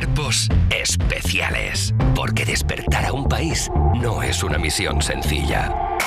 Cuerpos 0.00 0.48
especiales. 0.70 1.92
Porque 2.14 2.46
despertar 2.46 3.04
a 3.04 3.12
un 3.12 3.28
país 3.28 3.70
no 4.00 4.22
es 4.22 4.42
una 4.42 4.56
misión 4.56 5.02
sencilla. 5.02 5.98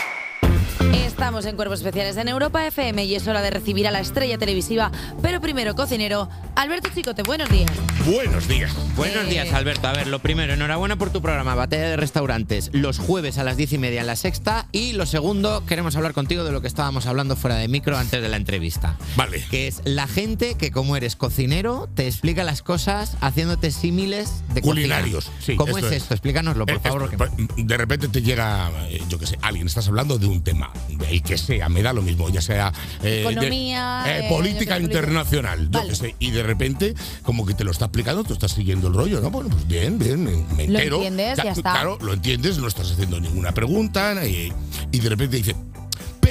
Estamos 0.96 1.46
en 1.46 1.56
Cuerpos 1.56 1.82
Especiales 1.82 2.18
en 2.18 2.28
Europa 2.28 2.66
FM 2.66 3.06
y 3.06 3.14
es 3.14 3.28
hora 3.28 3.44
de 3.44 3.52
recibir 3.52 3.88
a 3.88 3.92
la 3.92 4.00
estrella 4.00 4.40
televisiva, 4.40 4.92
pero 5.22 5.40
primero 5.42 5.76
cocinero, 5.76 6.28
Alberto 6.56 6.90
Chicote. 6.94 7.24
Buenos 7.24 7.50
días. 7.50 7.72
Buenos 8.06 8.48
días. 8.48 8.72
Buenos 8.96 9.28
días, 9.28 9.52
Alberto. 9.54 9.88
A 9.88 9.94
ver, 9.94 10.08
lo 10.08 10.20
primero, 10.20 10.54
enhorabuena 10.54 10.98
por 10.98 11.10
tu 11.12 11.22
programa 11.22 11.56
Batalla 11.56 11.90
de 11.90 11.98
Restaurantes, 11.98 12.70
los 12.74 13.00
jueves 13.00 13.38
a 13.38 13.44
las 13.44 13.58
diez 13.58 13.74
y 13.74 13.78
media 13.80 14.02
en 14.02 14.08
la 14.08 14.16
sexta. 14.16 14.68
Y 14.72 14.94
lo 14.94 15.06
segundo, 15.06 15.66
queremos 15.66 15.96
hablar 15.96 16.14
contigo 16.14 16.44
de 16.44 16.52
lo 16.52 16.62
que 16.62 16.68
estábamos 16.68 17.06
hablando 17.08 17.36
fuera 17.36 17.56
de 17.56 17.68
micro 17.68 17.98
antes 17.98 18.22
de 18.22 18.30
la 18.30 18.38
entrevista. 18.38 18.98
Vale. 19.16 19.44
Que 19.50 19.68
es 19.68 19.82
la 19.84 20.08
gente 20.08 20.56
que, 20.56 20.72
como 20.72 20.96
eres 20.96 21.16
cocinero, 21.16 21.90
te 21.96 22.06
explica 22.08 22.44
las 22.44 22.62
cosas 22.62 23.18
haciéndote 23.22 23.72
símiles 23.72 24.44
de 24.54 24.62
cocina. 24.62 24.64
Culinarios, 24.74 25.32
sí, 25.40 25.56
¿Cómo 25.56 25.76
esto 25.78 25.88
es 25.90 25.96
es. 25.98 26.02
esto? 26.04 26.14
Explícanoslo, 26.14 26.66
por 26.68 26.76
Eh, 26.78 26.80
favor. 26.82 27.10
esto, 27.12 27.26
que- 27.58 27.64
de 27.64 27.78
repente 27.78 28.08
te 28.10 28.22
llega, 28.22 28.70
eh, 28.90 29.02
yo 29.10 29.18
qué 29.18 29.26
sé, 29.26 29.40
alguien, 29.42 29.66
estás 29.68 29.88
hablando 29.88 30.20
de 30.20 30.28
un 30.28 30.44
tema, 30.44 30.72
el 31.10 31.24
que 31.24 31.38
sea, 31.38 31.68
me 31.68 31.82
da 31.82 31.94
lo 31.94 32.02
mismo, 32.04 32.30
ya 32.30 32.42
sea 32.42 32.72
eh, 33.02 33.08
de- 33.08 33.22
Economía, 33.32 34.04
eh, 34.08 34.26
eh, 34.26 34.30
política 34.30 34.78
internacional, 34.80 35.64
yo 35.72 35.80
Vale. 35.80 35.90
qué 35.90 35.96
sé, 35.96 36.16
y 36.20 36.32
de 36.32 36.43
repente, 36.48 36.94
como 37.24 37.46
que 37.46 37.54
te 37.54 37.64
lo 37.64 37.72
está 37.72 37.86
explicando, 37.86 38.24
tú 38.24 38.34
estás 38.34 38.52
siguiendo 38.52 38.88
el 38.88 38.94
rollo, 38.94 39.22
¿no? 39.22 39.30
Bueno, 39.32 39.50
pues 39.50 39.68
bien, 39.68 39.98
bien, 40.00 40.24
me, 40.24 40.32
me 40.56 40.68
Lo 40.68 40.78
entero. 40.80 40.96
entiendes, 40.98 41.38
ya 41.38 41.52
está. 41.52 41.72
Claro, 41.74 41.98
lo 42.02 42.14
entiendes, 42.14 42.58
no 42.58 42.68
estás 42.68 42.92
haciendo 42.92 43.20
ninguna 43.20 43.52
pregunta, 43.54 44.26
y, 44.26 44.52
y 44.92 45.00
de 45.00 45.10
repente 45.10 45.38
dice. 45.38 45.56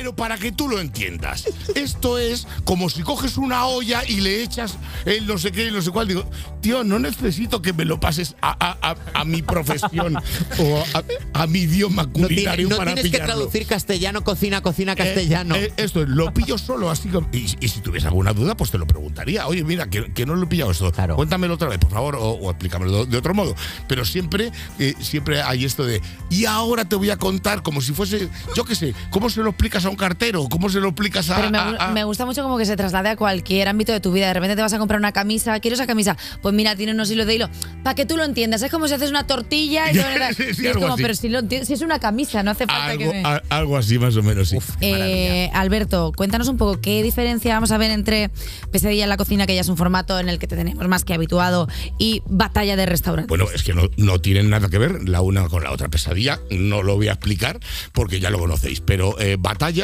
Pero 0.03 0.17
para 0.17 0.37
que 0.37 0.51
tú 0.51 0.69
lo 0.69 0.81
entiendas, 0.81 1.45
esto 1.77 2.19
es 2.19 2.49
como 2.65 2.91
si 2.91 3.03
coges 3.03 3.37
una 3.37 3.67
olla 3.67 4.03
y 4.05 4.21
le 4.21 4.43
echas 4.43 4.75
el 5.05 5.29
no 5.29 5.39
sé 5.39 5.53
qué, 5.53 5.69
el 5.69 5.75
no 5.75 5.81
sé 5.81 5.93
cuál. 5.93 6.09
Digo, 6.09 6.29
tío, 6.61 6.83
no 6.83 6.99
necesito 6.99 7.63
que 7.63 7.73
me 7.73 7.85
lo 7.85 8.01
pases 8.01 8.35
a, 8.43 8.51
a- 8.59 8.91
a- 8.91 9.21
a 9.21 9.25
mi 9.25 9.43
profesión 9.43 10.17
o 10.59 10.85
a, 11.35 11.47
mi 11.47 11.61
idioma 11.61 12.03
no 12.03 12.09
tiene- 12.15 12.27
culinario 12.27 12.69
no 12.69 12.77
para 12.79 12.95
tienes 12.95 13.13
que 13.13 13.19
traducir 13.21 13.65
castellano, 13.65 14.25
cocina, 14.25 14.61
cocina, 14.61 14.95
Eh, 14.95 14.97
castellano. 14.97 15.55
eh, 15.55 15.73
esto 15.77 16.03
es, 16.03 16.09
lo 16.09 16.35
pillo 16.35 16.59
solo, 16.59 16.91
así 16.91 17.09
que. 17.09 17.21
Y, 17.39 17.55
y 17.65 17.69
si 17.69 17.81
tuviese 17.81 18.09
alguna 18.09 18.33
duda, 18.33 18.57
pues 18.57 18.73
te 18.73 18.79
lo 18.79 18.87
preguntaría. 18.89 19.47
Oye, 19.47 19.63
mira, 19.63 19.89
que, 19.89 20.13
que 20.13 20.27
no 20.27 20.35
lo 20.35 20.43
he 20.43 20.49
pillado 20.49 20.73
esto. 20.73 20.91
Claro. 20.91 21.15
Cuéntamelo 21.15 21.55
otra 21.55 21.69
vez, 21.69 21.79
por 21.79 21.93
favor, 21.93 22.17
o, 22.17 22.31
o 22.31 22.51
explícamelo 22.51 23.05
de, 23.05 23.13
de 23.13 23.19
otro 23.19 23.35
modo. 23.35 23.55
Pero 23.87 24.05
siempre, 24.05 24.51
eh, 24.81 24.95
siempre 25.01 25.43
hay 25.43 25.65
esto 25.65 25.85
de. 25.87 26.03
Y 26.29 26.47
ahora 26.47 26.85
te 26.87 26.97
voy 26.97 27.11
a 27.11 27.17
contar 27.19 27.63
como 27.63 27.81
si 27.81 27.93
fuese, 27.93 28.29
yo 28.57 28.65
qué 28.65 28.75
sé, 28.75 28.95
cómo 29.11 29.31
se 29.31 29.43
lo 29.43 29.51
explicas 29.51 29.85
a 29.85 29.91
un 29.93 29.97
cartero, 29.97 30.49
cómo 30.49 30.69
se 30.69 30.81
lo 30.81 30.89
explicas 30.89 31.31
a. 31.31 31.37
Pero 31.37 31.51
me, 31.51 31.59
a- 31.59 31.77
a- 31.89 31.93
me 31.93 32.05
gusta 32.05 32.27
mucho 32.27 32.43
como 32.43 32.59
que 32.59 32.65
se 32.67 32.77
traslade 32.77 33.11
a 33.11 33.17
cualquier 33.17 33.69
ámbito 33.69 33.93
de 33.93 34.01
tu 34.01 34.13
vida. 34.13 34.27
De 34.27 34.35
repente 34.35 34.57
te 34.57 34.63
vas 34.63 34.73
a 34.73 34.79
comprar 34.79 34.99
una 34.99 35.13
camisa, 35.13 35.59
quiero 35.61 35.75
esa 35.75 35.87
camisa. 35.87 36.17
Pues 36.43 36.55
mira, 36.55 36.75
tiene 36.77 36.93
unos 36.93 37.11
hilos 37.11 37.27
de 37.27 37.35
hilo. 37.37 37.51
Para 37.85 37.95
que 37.95 38.07
tú 38.07 38.17
lo 38.17 38.25
entiendas. 38.25 38.63
Es 38.63 38.71
como 38.71 38.89
si 38.89 38.95
haces 38.95 39.11
una 39.11 39.27
tortilla 39.27 39.91
y, 39.91 39.95
Sí, 40.37 40.55
sí, 40.55 40.63
y 40.65 40.67
es 40.69 40.73
como, 40.75 40.95
así. 40.95 41.03
pero 41.03 41.15
si 41.15 41.29
lo 41.29 41.41
si 41.43 41.73
es 41.75 41.81
una 41.83 41.99
camisa, 41.99 42.43
no 42.43 42.51
hace 42.51 42.67
falta 42.67 42.87
algo, 42.87 43.13
que 43.13 43.23
me... 43.23 43.29
a- 43.29 43.43
algo 43.51 43.77
así 43.77 43.99
más 43.99 44.17
o 44.17 44.23
menos, 44.23 44.49
sí. 44.49 44.59
Eh, 44.81 45.51
Alberto, 45.55 46.13
cuéntanos 46.17 46.49
un 46.49 46.57
poco 46.57 46.81
qué 46.81 47.03
diferencia 47.03 47.55
vamos 47.55 47.71
a 47.73 47.79
ver 47.79 47.91
entre 47.91 48.31
Pesadilla 48.71 49.05
en 49.05 49.09
la 49.09 49.17
cocina, 49.17 49.47
que 49.47 49.55
ya 49.55 49.61
es 49.61 49.69
un 49.69 49.77
formato 49.77 50.19
en 50.19 50.29
el 50.29 50.39
que 50.39 50.47
te 50.47 50.57
tenemos 50.57 50.87
más 50.89 51.05
que 51.05 51.15
habituado, 51.15 51.69
y 51.99 52.23
Batalla 52.27 52.77
de 52.77 52.87
Restaurante. 52.87 53.29
Bueno, 53.29 53.47
es 53.55 53.63
que 53.63 53.75
no, 53.75 53.83
no 53.97 54.21
tienen 54.21 54.49
nada 54.51 54.69
que 54.69 54.79
ver 54.79 55.09
la 55.09 55.21
una 55.21 55.49
con 55.49 55.63
la 55.65 55.71
otra. 55.73 55.89
Pesadilla 55.89 56.41
no 56.51 56.83
lo 56.83 56.97
voy 56.97 57.09
a 57.09 57.13
explicar 57.13 57.61
porque 57.93 58.21
ya 58.21 58.31
lo 58.31 58.39
conocéis, 58.39 58.81
pero 58.81 59.19
eh, 59.21 59.37
batalla 59.39 59.82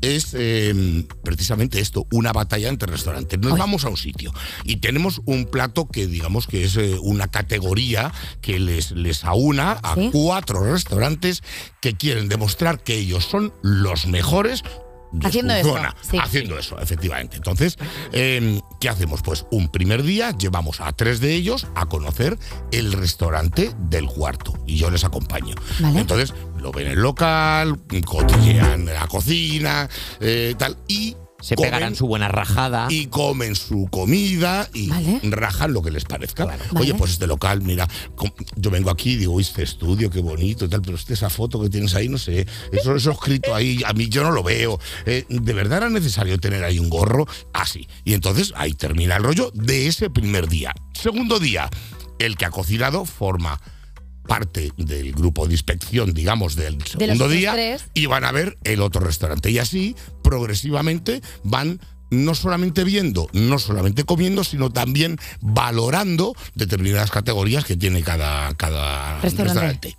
es 0.00 0.34
eh, 0.34 1.04
precisamente 1.22 1.80
esto, 1.80 2.06
una 2.10 2.32
batalla 2.32 2.68
entre 2.68 2.90
restaurantes. 2.90 3.38
Nos 3.38 3.58
vamos 3.58 3.84
a 3.84 3.88
un 3.88 3.96
sitio 3.96 4.32
y 4.64 4.76
tenemos 4.76 5.20
un 5.24 5.46
plato 5.46 5.88
que 5.88 6.06
digamos 6.06 6.46
que 6.46 6.64
es 6.64 6.76
eh, 6.76 6.96
una 7.00 7.28
categoría 7.28 8.12
que 8.40 8.58
les, 8.58 8.92
les 8.92 9.24
aúna 9.24 9.72
a 9.82 9.94
¿Sí? 9.94 10.10
cuatro 10.12 10.72
restaurantes 10.72 11.42
que 11.80 11.94
quieren 11.94 12.28
demostrar 12.28 12.82
que 12.82 12.96
ellos 12.96 13.24
son 13.24 13.52
los 13.62 14.06
mejores 14.06 14.62
Haciendo 15.22 15.54
eso, 15.54 15.76
sí. 16.00 16.18
Haciendo 16.18 16.58
eso, 16.58 16.78
efectivamente. 16.80 17.36
Entonces, 17.36 17.76
eh, 18.12 18.60
¿qué 18.80 18.88
hacemos? 18.88 19.22
Pues 19.22 19.46
un 19.50 19.68
primer 19.68 20.02
día 20.02 20.36
llevamos 20.36 20.80
a 20.80 20.92
tres 20.92 21.20
de 21.20 21.34
ellos 21.34 21.66
a 21.74 21.86
conocer 21.86 22.38
el 22.72 22.92
restaurante 22.92 23.72
del 23.78 24.06
cuarto 24.06 24.54
y 24.66 24.76
yo 24.76 24.90
les 24.90 25.04
acompaño. 25.04 25.54
Vale. 25.80 26.00
Entonces, 26.00 26.34
lo 26.58 26.72
ven 26.72 26.86
en 26.86 26.92
el 26.92 27.02
local, 27.02 27.80
cotillean 28.04 28.86
la 28.86 29.06
cocina, 29.06 29.88
eh, 30.20 30.54
tal, 30.58 30.76
y 30.88 31.16
Se 31.40 31.54
comen 31.54 31.70
pegarán 31.70 31.94
su 31.94 32.06
buena 32.06 32.26
rajada. 32.28 32.88
y 32.90 33.06
comen 33.06 33.54
su 33.54 33.86
comida 33.90 34.68
y 34.74 34.88
Vale. 34.88 35.20
rajan 35.22 35.72
lo 35.72 35.82
que 35.82 35.90
les 35.92 36.04
parezca. 36.04 36.44
Vale. 36.44 36.62
Oye, 36.74 36.94
pues 36.94 37.12
este 37.12 37.26
local, 37.28 37.62
mira, 37.62 37.86
yo 38.56 38.70
vengo 38.70 38.90
aquí 38.90 39.12
y 39.12 39.16
digo, 39.16 39.38
este 39.38 39.62
estudio, 39.62 40.10
qué 40.10 40.20
bonito 40.20 40.64
y 40.64 40.68
tal, 40.68 40.82
pero 40.82 40.96
este, 40.96 41.14
esa 41.14 41.30
foto 41.30 41.60
que 41.62 41.68
tienes 41.70 41.94
ahí, 41.94 42.08
no 42.08 42.18
sé, 42.18 42.46
eso, 42.72 42.96
eso 42.96 43.12
escrito 43.12 43.54
ahí, 43.54 43.80
a 43.86 43.92
mí 43.92 44.08
yo 44.08 44.22
no 44.24 44.32
lo 44.32 44.42
veo. 44.42 44.80
Eh, 45.06 45.24
¿De 45.28 45.52
verdad 45.52 45.78
era 45.78 45.90
necesario 45.90 46.38
tener 46.38 46.64
ahí 46.64 46.78
un 46.80 46.90
gorro? 46.90 47.26
Así. 47.52 47.86
Y 48.04 48.14
entonces 48.14 48.52
ahí 48.56 48.74
termina 48.74 49.16
el 49.16 49.22
rollo 49.22 49.50
de 49.54 49.86
ese 49.86 50.10
primer 50.10 50.48
día. 50.48 50.74
Segundo 50.92 51.38
día, 51.38 51.70
el 52.18 52.36
que 52.36 52.46
ha 52.46 52.50
cocinado 52.50 53.04
forma 53.04 53.60
parte 54.28 54.70
del 54.76 55.12
grupo 55.12 55.46
de 55.48 55.54
inspección, 55.54 56.14
digamos, 56.14 56.54
del 56.54 56.80
segundo 56.84 57.28
día 57.28 57.52
tres. 57.52 57.86
y 57.94 58.06
van 58.06 58.24
a 58.24 58.30
ver 58.30 58.56
el 58.62 58.80
otro 58.82 59.00
restaurante. 59.00 59.50
Y 59.50 59.58
así, 59.58 59.96
progresivamente, 60.22 61.20
van 61.42 61.80
no 62.10 62.34
solamente 62.34 62.84
viendo, 62.84 63.28
no 63.32 63.58
solamente 63.58 64.04
comiendo, 64.04 64.44
sino 64.44 64.70
también 64.70 65.18
valorando 65.40 66.34
determinadas 66.54 67.10
categorías 67.10 67.64
que 67.64 67.76
tiene 67.76 68.02
cada, 68.02 68.54
cada 68.54 69.20
Restaurante. 69.20 69.88
restaurante. 69.90 69.96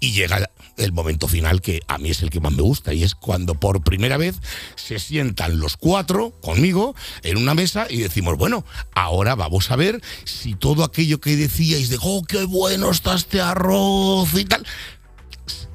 Y 0.00 0.12
llega 0.12 0.50
el 0.78 0.92
momento 0.92 1.28
final 1.28 1.60
que 1.60 1.80
a 1.88 1.98
mí 1.98 2.10
es 2.10 2.22
el 2.22 2.30
que 2.30 2.40
más 2.40 2.52
me 2.52 2.62
gusta 2.62 2.94
y 2.94 3.02
es 3.02 3.14
cuando 3.14 3.54
por 3.54 3.82
primera 3.82 4.16
vez 4.16 4.36
se 4.76 4.98
sientan 4.98 5.58
los 5.58 5.76
cuatro 5.76 6.38
conmigo 6.40 6.94
en 7.22 7.36
una 7.36 7.54
mesa 7.54 7.86
y 7.88 7.98
decimos, 7.98 8.36
bueno, 8.36 8.64
ahora 8.94 9.34
vamos 9.34 9.70
a 9.70 9.76
ver 9.76 10.00
si 10.24 10.54
todo 10.54 10.84
aquello 10.84 11.20
que 11.20 11.36
decíais 11.36 11.88
de, 11.88 11.98
oh, 12.00 12.22
qué 12.26 12.44
bueno 12.44 12.90
está 12.90 13.14
este 13.14 13.40
arroz 13.40 14.34
y 14.34 14.44
tal, 14.44 14.64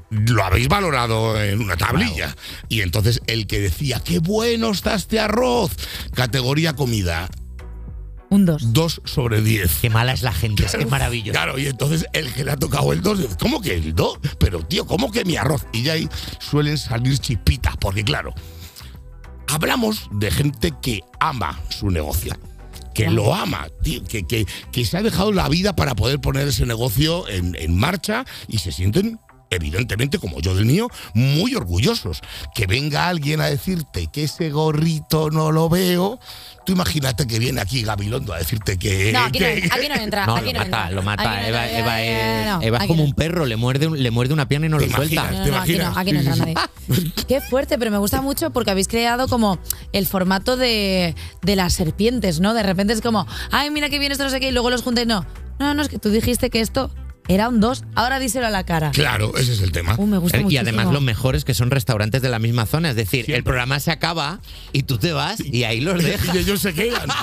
lo 0.09 0.43
habéis 0.43 0.67
valorado 0.67 1.41
en 1.41 1.61
una 1.61 1.75
tablilla. 1.75 2.35
Y 2.69 2.81
entonces 2.81 3.21
el 3.27 3.47
que 3.47 3.59
decía, 3.59 3.99
qué 3.99 4.19
bueno 4.19 4.71
está 4.71 4.95
este 4.95 5.19
arroz, 5.19 5.71
categoría 6.13 6.73
comida, 6.73 7.29
Un 8.33 8.45
2. 8.45 8.73
2 8.73 9.01
sobre 9.05 9.41
10. 9.41 9.77
Qué 9.79 9.91
mala 9.91 10.11
es 10.11 10.23
la 10.23 10.33
gente, 10.33 10.65
es 10.65 10.75
que 10.75 10.87
maravilloso. 10.87 11.33
Claro, 11.33 11.59
y 11.59 11.67
entonces 11.67 12.07
el 12.13 12.33
que 12.33 12.43
le 12.43 12.49
ha 12.49 12.57
tocado 12.57 12.91
el 12.91 13.03
2 13.03 13.19
dice, 13.19 13.35
¿cómo 13.39 13.61
que 13.61 13.75
el 13.75 13.93
2? 13.93 14.19
Pero 14.39 14.65
tío, 14.65 14.87
¿cómo 14.87 15.11
que 15.11 15.23
mi 15.23 15.37
arroz? 15.37 15.67
Y 15.71 15.83
ya 15.83 15.93
ahí 15.93 16.09
suelen 16.39 16.79
salir 16.79 17.19
chispitas, 17.19 17.77
porque 17.77 18.03
claro, 18.03 18.33
hablamos 19.49 20.09
de 20.13 20.31
gente 20.31 20.73
que 20.81 21.01
ama 21.19 21.61
su 21.69 21.91
negocio. 21.91 22.35
Que 22.95 23.07
lo 23.11 23.35
ama, 23.35 23.67
tío, 23.83 24.03
que, 24.03 24.25
que, 24.25 24.47
que 24.71 24.83
se 24.83 24.97
ha 24.97 25.03
dejado 25.03 25.31
la 25.31 25.47
vida 25.47 25.75
para 25.75 25.93
poder 25.93 26.19
poner 26.19 26.47
ese 26.47 26.65
negocio 26.65 27.27
en, 27.29 27.55
en 27.55 27.77
marcha 27.77 28.25
y 28.47 28.57
se 28.57 28.71
sienten, 28.71 29.19
evidentemente, 29.55 30.19
como 30.19 30.39
yo 30.41 30.55
del 30.55 30.65
mío, 30.65 30.87
muy 31.13 31.55
orgullosos. 31.55 32.21
Que 32.55 32.67
venga 32.67 33.07
alguien 33.07 33.41
a 33.41 33.45
decirte 33.45 34.07
que 34.07 34.23
ese 34.23 34.49
gorrito 34.49 35.29
no 35.29 35.51
lo 35.51 35.69
veo, 35.69 36.19
tú 36.65 36.73
imagínate 36.73 37.27
que 37.27 37.39
viene 37.39 37.61
aquí 37.61 37.83
Gabilondo 37.83 38.33
a 38.33 38.37
decirte 38.37 38.77
que... 38.77 39.11
No, 39.11 39.19
aquí 39.25 39.39
no, 39.39 39.45
que- 39.45 39.69
aquí 39.71 39.87
no 39.89 39.95
entra. 39.95 40.25
No, 40.25 40.35
aquí 40.35 40.53
lo 40.53 40.53
no 40.53 40.59
mata, 40.65 40.77
entra. 40.81 40.91
lo 40.91 41.01
mata. 41.03 41.31
Aquí 41.31 41.41
no 41.41 41.47
Eva, 41.47 41.69
Eva 41.71 42.01
es, 42.01 42.45
no, 42.47 42.61
Eva 42.61 42.77
es 42.77 42.81
aquí 42.83 42.87
como 42.87 43.03
no. 43.03 43.09
un 43.09 43.13
perro, 43.15 43.45
le 43.45 43.55
muerde, 43.55 43.89
le 43.89 44.11
muerde 44.11 44.33
una 44.33 44.47
pierna 44.47 44.67
y 44.67 44.69
no 44.69 44.77
¿Te 44.77 44.87
lo 44.87 44.95
suelta. 44.95 45.29
¿Te 45.29 45.35
no, 45.35 45.57
aquí 45.57 45.73
no, 45.73 45.77
imaginas? 45.83 45.97
aquí 45.97 46.11
no 46.11 46.19
entra 46.19 46.35
nadie. 46.35 46.53
Qué 47.27 47.41
fuerte, 47.41 47.77
pero 47.77 47.91
me 47.91 47.97
gusta 47.97 48.21
mucho 48.21 48.51
porque 48.51 48.71
habéis 48.71 48.87
creado 48.87 49.27
como 49.27 49.59
el 49.93 50.05
formato 50.07 50.57
de, 50.57 51.15
de 51.41 51.55
las 51.55 51.73
serpientes, 51.73 52.39
¿no? 52.39 52.53
De 52.53 52.63
repente 52.63 52.93
es 52.93 53.01
como, 53.01 53.25
ay, 53.51 53.69
mira 53.71 53.89
que 53.89 53.99
bien 53.99 54.11
esto, 54.11 54.23
no 54.23 54.29
sé 54.29 54.39
qué, 54.39 54.49
y 54.49 54.51
luego 54.51 54.69
los 54.69 54.81
juntáis. 54.83 55.07
No, 55.07 55.25
no, 55.59 55.73
no, 55.73 55.81
es 55.81 55.89
que 55.89 55.99
tú 55.99 56.09
dijiste 56.09 56.49
que 56.49 56.59
esto 56.61 56.89
era 57.27 57.49
un 57.49 57.59
2, 57.59 57.83
ahora 57.95 58.19
díselo 58.19 58.47
a 58.47 58.49
la 58.49 58.65
cara. 58.65 58.91
Claro, 58.91 59.35
ese 59.37 59.53
es 59.53 59.61
el 59.61 59.71
tema. 59.71 59.95
Uh, 59.97 60.05
me 60.05 60.17
gusta 60.17 60.37
y 60.39 60.43
muchísimo. 60.43 60.61
además 60.67 60.93
lo 60.93 61.01
mejor 61.01 61.35
es 61.35 61.45
que 61.45 61.53
son 61.53 61.71
restaurantes 61.71 62.21
de 62.21 62.29
la 62.29 62.39
misma 62.39 62.65
zona. 62.65 62.89
Es 62.89 62.95
decir, 62.95 63.25
Siempre. 63.25 63.37
el 63.37 63.43
programa 63.43 63.79
se 63.79 63.91
acaba 63.91 64.39
y 64.71 64.83
tú 64.83 64.97
te 64.97 65.13
vas 65.13 65.39
y 65.39 65.63
ahí 65.63 65.81
los 65.81 66.03
dejas. 66.03 66.35
Y 66.35 66.39
ellos 66.39 66.61
se 66.61 66.73
quedan. 66.73 67.09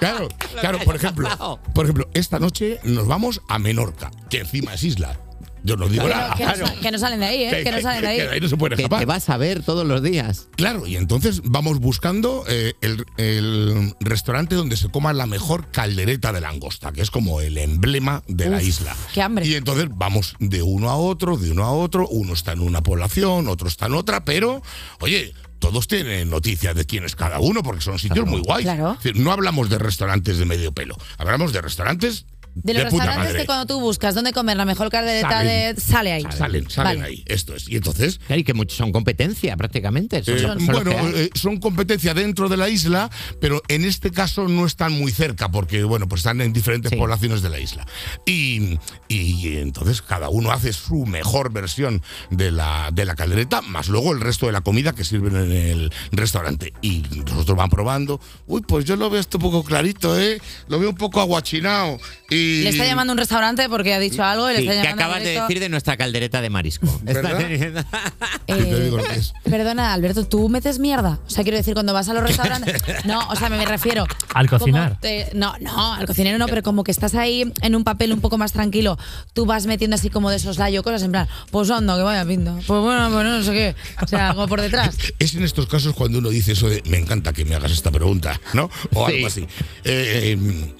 Claro, 0.00 0.28
claro, 0.60 0.80
por 0.80 0.96
ejemplo, 0.96 1.28
por 1.72 1.86
ejemplo, 1.86 2.10
esta 2.14 2.38
noche 2.40 2.80
nos 2.82 3.06
vamos 3.06 3.40
a 3.48 3.58
Menorca, 3.60 4.10
que 4.28 4.40
encima 4.40 4.74
es 4.74 4.82
isla. 4.82 5.18
Yo 5.66 5.76
no 5.76 5.88
digo 5.88 6.04
Que 6.04 6.10
no- 6.10 6.14
nada. 6.16 6.34
que, 6.36 6.44
no, 6.44 6.54
sa- 6.66 6.74
que 6.74 6.90
no 6.92 6.98
salen 6.98 7.20
de 7.20 7.26
ahí, 7.26 7.42
¿eh? 7.44 7.64
Que, 7.64 7.72
no 7.72 7.80
salen 7.80 8.02
de 8.02 8.08
ahí. 8.08 8.16
que 8.18 8.22
de 8.24 8.30
ahí 8.34 8.40
no 8.40 8.48
se 8.48 8.56
puede 8.58 8.76
Que 8.76 8.82
escapar. 8.82 9.00
te 9.00 9.06
vas 9.06 9.28
a 9.30 9.36
ver 9.38 9.62
todos 9.62 9.86
los 9.86 10.02
días. 10.02 10.48
Claro, 10.56 10.86
y 10.86 10.96
entonces 10.96 11.40
vamos 11.42 11.80
buscando 11.80 12.44
eh, 12.48 12.74
el, 12.82 13.04
el 13.16 13.94
restaurante 14.00 14.54
donde 14.54 14.76
se 14.76 14.88
coma 14.90 15.12
la 15.14 15.26
mejor 15.26 15.70
caldereta 15.70 16.32
de 16.32 16.40
langosta, 16.42 16.92
que 16.92 17.00
es 17.00 17.10
como 17.10 17.40
el 17.40 17.56
emblema 17.58 18.22
de 18.28 18.50
la 18.50 18.62
isla. 18.62 18.94
qué 19.14 19.22
hambre. 19.22 19.46
Y 19.46 19.54
entonces 19.54 19.86
vamos 19.90 20.36
de 20.38 20.60
uno 20.62 20.90
a 20.90 20.96
otro, 20.96 21.36
de 21.38 21.50
uno 21.50 21.64
a 21.64 21.72
otro, 21.72 22.06
uno 22.08 22.34
está 22.34 22.52
en 22.52 22.60
una 22.60 22.82
población, 22.82 23.48
otro 23.48 23.66
está 23.66 23.86
en 23.86 23.94
otra, 23.94 24.24
pero, 24.24 24.62
oye, 25.00 25.32
todos 25.60 25.88
tienen 25.88 26.28
noticias 26.28 26.74
de 26.76 26.84
quién 26.84 27.04
es 27.04 27.16
cada 27.16 27.40
uno, 27.40 27.62
porque 27.62 27.80
son 27.80 27.98
sitios 27.98 28.26
muy 28.26 28.40
guays. 28.42 28.64
Claro. 28.64 28.98
No 29.14 29.32
hablamos 29.32 29.70
de 29.70 29.78
restaurantes 29.78 30.36
de 30.36 30.44
medio 30.44 30.72
pelo, 30.72 30.94
hablamos 31.16 31.54
de 31.54 31.62
restaurantes 31.62 32.26
De 32.54 32.72
los 32.74 32.84
de 32.84 32.90
restaurantes 32.90 33.24
madre. 33.26 33.38
que 33.40 33.46
cuando 33.46 33.66
tú 33.66 33.80
buscas 33.80 34.14
dónde 34.14 34.32
comer 34.32 34.56
la 34.56 34.64
mejor 34.64 34.90
caldereta 34.90 35.28
Salen. 35.28 35.74
de. 35.74 35.80
sale 35.80 36.12
ahí. 36.12 36.22
Salen, 36.30 36.70
salen 36.70 37.00
Vale. 37.00 37.10
ahí. 37.14 37.24
Esto 37.26 37.54
es. 37.54 37.68
Y 37.68 37.76
entonces. 37.76 38.18
Claro, 38.26 38.40
y 38.40 38.44
que 38.44 38.54
muchos 38.54 38.76
son 38.78 38.92
competencia 38.92 39.56
prácticamente. 39.56 40.22
Son, 40.22 40.34
Eh, 40.36 40.40
son 40.40 40.66
bueno, 40.66 40.92
eh, 40.92 41.30
son 41.34 41.58
competencia 41.58 42.14
dentro 42.14 42.48
de 42.48 42.56
la 42.56 42.68
isla, 42.68 43.10
pero 43.40 43.60
en 43.68 43.84
este 43.84 44.10
caso 44.10 44.46
no 44.48 44.66
están 44.66 44.92
muy 44.92 45.10
cerca, 45.12 45.50
porque 45.50 45.82
bueno, 45.84 46.08
pues 46.08 46.20
están 46.20 46.40
en 46.40 46.52
diferentes 46.52 46.90
Sí. 46.90 46.96
poblaciones 46.96 47.42
de 47.42 47.48
la 47.50 47.58
isla. 47.58 47.86
Y, 48.26 48.78
y 49.08 49.56
entonces 49.56 50.00
cada 50.02 50.28
uno 50.28 50.52
hace 50.52 50.72
su 50.72 51.06
mejor 51.06 51.52
versión 51.52 52.02
de 52.30 52.50
la, 52.50 52.90
de 52.92 53.04
la 53.04 53.14
caldereta, 53.16 53.62
más 53.62 53.88
luego 53.88 54.12
el 54.12 54.20
resto 54.20 54.46
de 54.46 54.52
la 54.52 54.60
comida 54.60 54.92
que 54.94 55.04
sirven 55.04 55.34
en 55.36 55.52
el 55.52 55.92
restaurante. 56.12 56.72
Y 56.82 57.02
nosotros 57.26 57.56
van 57.56 57.70
probando. 57.70 58.20
Uy, 58.46 58.60
pues 58.62 58.84
yo 58.84 58.96
lo 58.96 59.10
veo 59.10 59.20
esto 59.20 59.38
un 59.38 59.42
poco 59.42 59.64
clarito, 59.64 60.18
¿eh? 60.18 60.40
Lo 60.68 60.78
veo 60.78 60.90
un 60.90 60.96
poco 60.96 61.20
aguachinado. 61.20 61.98
Y... 62.30 62.43
Le 62.62 62.68
está 62.70 62.84
llamando 62.84 63.12
a 63.12 63.14
un 63.14 63.18
restaurante 63.18 63.68
porque 63.68 63.94
ha 63.94 63.98
dicho 63.98 64.22
algo 64.24 64.50
y 64.50 64.54
le 64.54 64.60
está 64.60 64.72
que 64.72 64.76
llamando 64.78 65.02
acabas 65.04 65.22
de 65.24 65.40
decir 65.40 65.60
de 65.60 65.68
nuestra 65.68 65.96
caldereta 65.96 66.40
de 66.40 66.50
marisco. 66.50 66.86
¿Verdad? 67.02 67.24
Está 67.32 67.38
teniendo- 67.48 67.84
¿Qué 68.46 68.54
te 68.54 68.80
digo 68.84 68.96
lo 68.98 69.04
Eh, 69.04 69.08
que 69.08 69.14
es? 69.18 69.32
perdona, 69.44 69.92
Alberto, 69.92 70.26
¿tú 70.26 70.48
metes 70.48 70.78
mierda? 70.78 71.18
O 71.26 71.30
sea, 71.30 71.42
quiero 71.44 71.56
decir, 71.58 71.74
cuando 71.74 71.92
vas 71.92 72.08
a 72.08 72.14
los 72.14 72.22
restaurantes. 72.22 72.82
No, 73.04 73.26
o 73.28 73.36
sea, 73.36 73.48
me, 73.50 73.58
me 73.58 73.66
refiero. 73.66 74.06
Al 74.34 74.48
cocinar. 74.48 74.98
te- 75.00 75.30
no, 75.34 75.54
no, 75.60 75.94
al 75.94 76.06
cocinero 76.06 76.38
no, 76.38 76.46
pero 76.46 76.62
como 76.62 76.84
que 76.84 76.90
estás 76.90 77.14
ahí 77.14 77.52
en 77.60 77.74
un 77.74 77.84
papel 77.84 78.12
un 78.12 78.20
poco 78.20 78.38
más 78.38 78.52
tranquilo, 78.52 78.98
tú 79.32 79.44
vas 79.46 79.66
metiendo 79.66 79.94
así 79.96 80.10
como 80.10 80.30
de 80.30 80.38
soslayo 80.38 80.82
cosas 80.82 81.02
en 81.02 81.12
plan, 81.12 81.28
pues 81.50 81.70
anda, 81.70 81.96
que 81.96 82.02
vaya 82.02 82.24
pinta. 82.24 82.54
Pues 82.66 82.80
bueno, 82.80 83.10
pues 83.12 83.24
no 83.26 83.42
sé 83.42 83.52
qué. 83.52 83.74
O 84.02 84.06
sea, 84.06 84.32
como 84.34 84.46
por 84.48 84.60
detrás. 84.60 84.96
Es 85.18 85.34
en 85.34 85.42
estos 85.44 85.66
casos 85.66 85.94
cuando 85.94 86.18
uno 86.18 86.30
dice 86.30 86.52
eso 86.52 86.68
de 86.68 86.82
me 86.86 86.98
encanta 86.98 87.32
que 87.32 87.44
me 87.44 87.54
hagas 87.54 87.72
esta 87.72 87.90
pregunta, 87.90 88.40
¿no? 88.52 88.70
O 88.94 89.06
Sí. 89.08 89.14
algo 89.16 89.26
así. 89.26 89.40
Eh, 89.84 90.36
eh, 90.38 90.74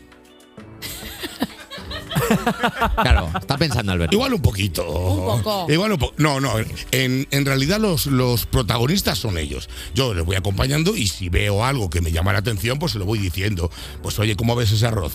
Claro, 3.03 3.31
está 3.39 3.57
pensando 3.59 3.93
Alberto. 3.93 4.15
igual 4.15 4.35
un 4.35 4.43
poquito. 4.43 4.87
Un 4.89 5.43
poco. 5.43 5.73
Igual 5.73 5.93
un 5.93 5.99
poco. 5.99 6.15
No, 6.19 6.41
no. 6.41 6.53
En, 6.91 7.27
en 7.31 7.45
realidad 7.47 7.79
los, 7.81 8.07
los 8.07 8.47
protagonistas 8.47 9.19
son 9.19 9.39
ellos. 9.39 9.69
Yo 9.95 10.15
les 10.15 10.25
voy 10.25 10.37
acompañando 10.37 10.97
y 10.97 11.07
si 11.07 11.29
veo 11.29 11.65
algo 11.65 11.91
que 11.91 12.01
me 12.01 12.13
llama 12.13 12.33
la 12.33 12.39
atención, 12.41 12.79
pues 12.79 12.93
se 12.93 12.99
lo 12.99 13.05
voy 13.07 13.19
diciendo. 13.19 13.71
Pues 14.03 14.19
oye, 14.19 14.37
¿cómo 14.37 14.55
ves 14.57 14.73
ese 14.73 14.87
arroz? 14.87 15.15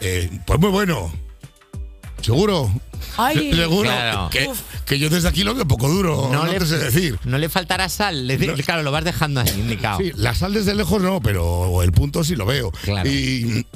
Eh, 0.00 0.30
pues 0.46 0.58
muy 0.58 0.70
bueno. 0.70 1.12
¿Seguro? 2.22 2.70
Ay. 3.16 3.52
Seguro. 3.54 3.82
Claro. 3.88 4.28
Que, 4.30 4.50
que 4.84 4.98
yo 4.98 5.08
desde 5.08 5.28
aquí 5.28 5.42
lo 5.42 5.54
veo 5.54 5.66
poco 5.66 5.88
duro. 5.88 6.28
No, 6.30 6.44
te 6.46 6.66
sé 6.66 6.76
decir. 6.78 7.18
no 7.24 7.38
le 7.38 7.48
faltará 7.48 7.88
sal. 7.88 8.26
Le- 8.26 8.36
No. 8.38 8.54
Claro, 8.54 8.82
lo 8.82 8.92
vas 8.92 9.04
dejando 9.04 9.40
ahí 9.40 9.48
indicado. 9.56 9.98
Sí, 10.00 10.12
la 10.16 10.34
sal 10.34 10.52
desde 10.52 10.74
lejos 10.74 11.00
no, 11.02 11.20
pero 11.22 11.82
el 11.82 11.92
punto 11.92 12.22
sí 12.24 12.36
lo 12.36 12.44
veo. 12.44 12.70
Claro. 12.82 13.08
Y, 13.08 13.66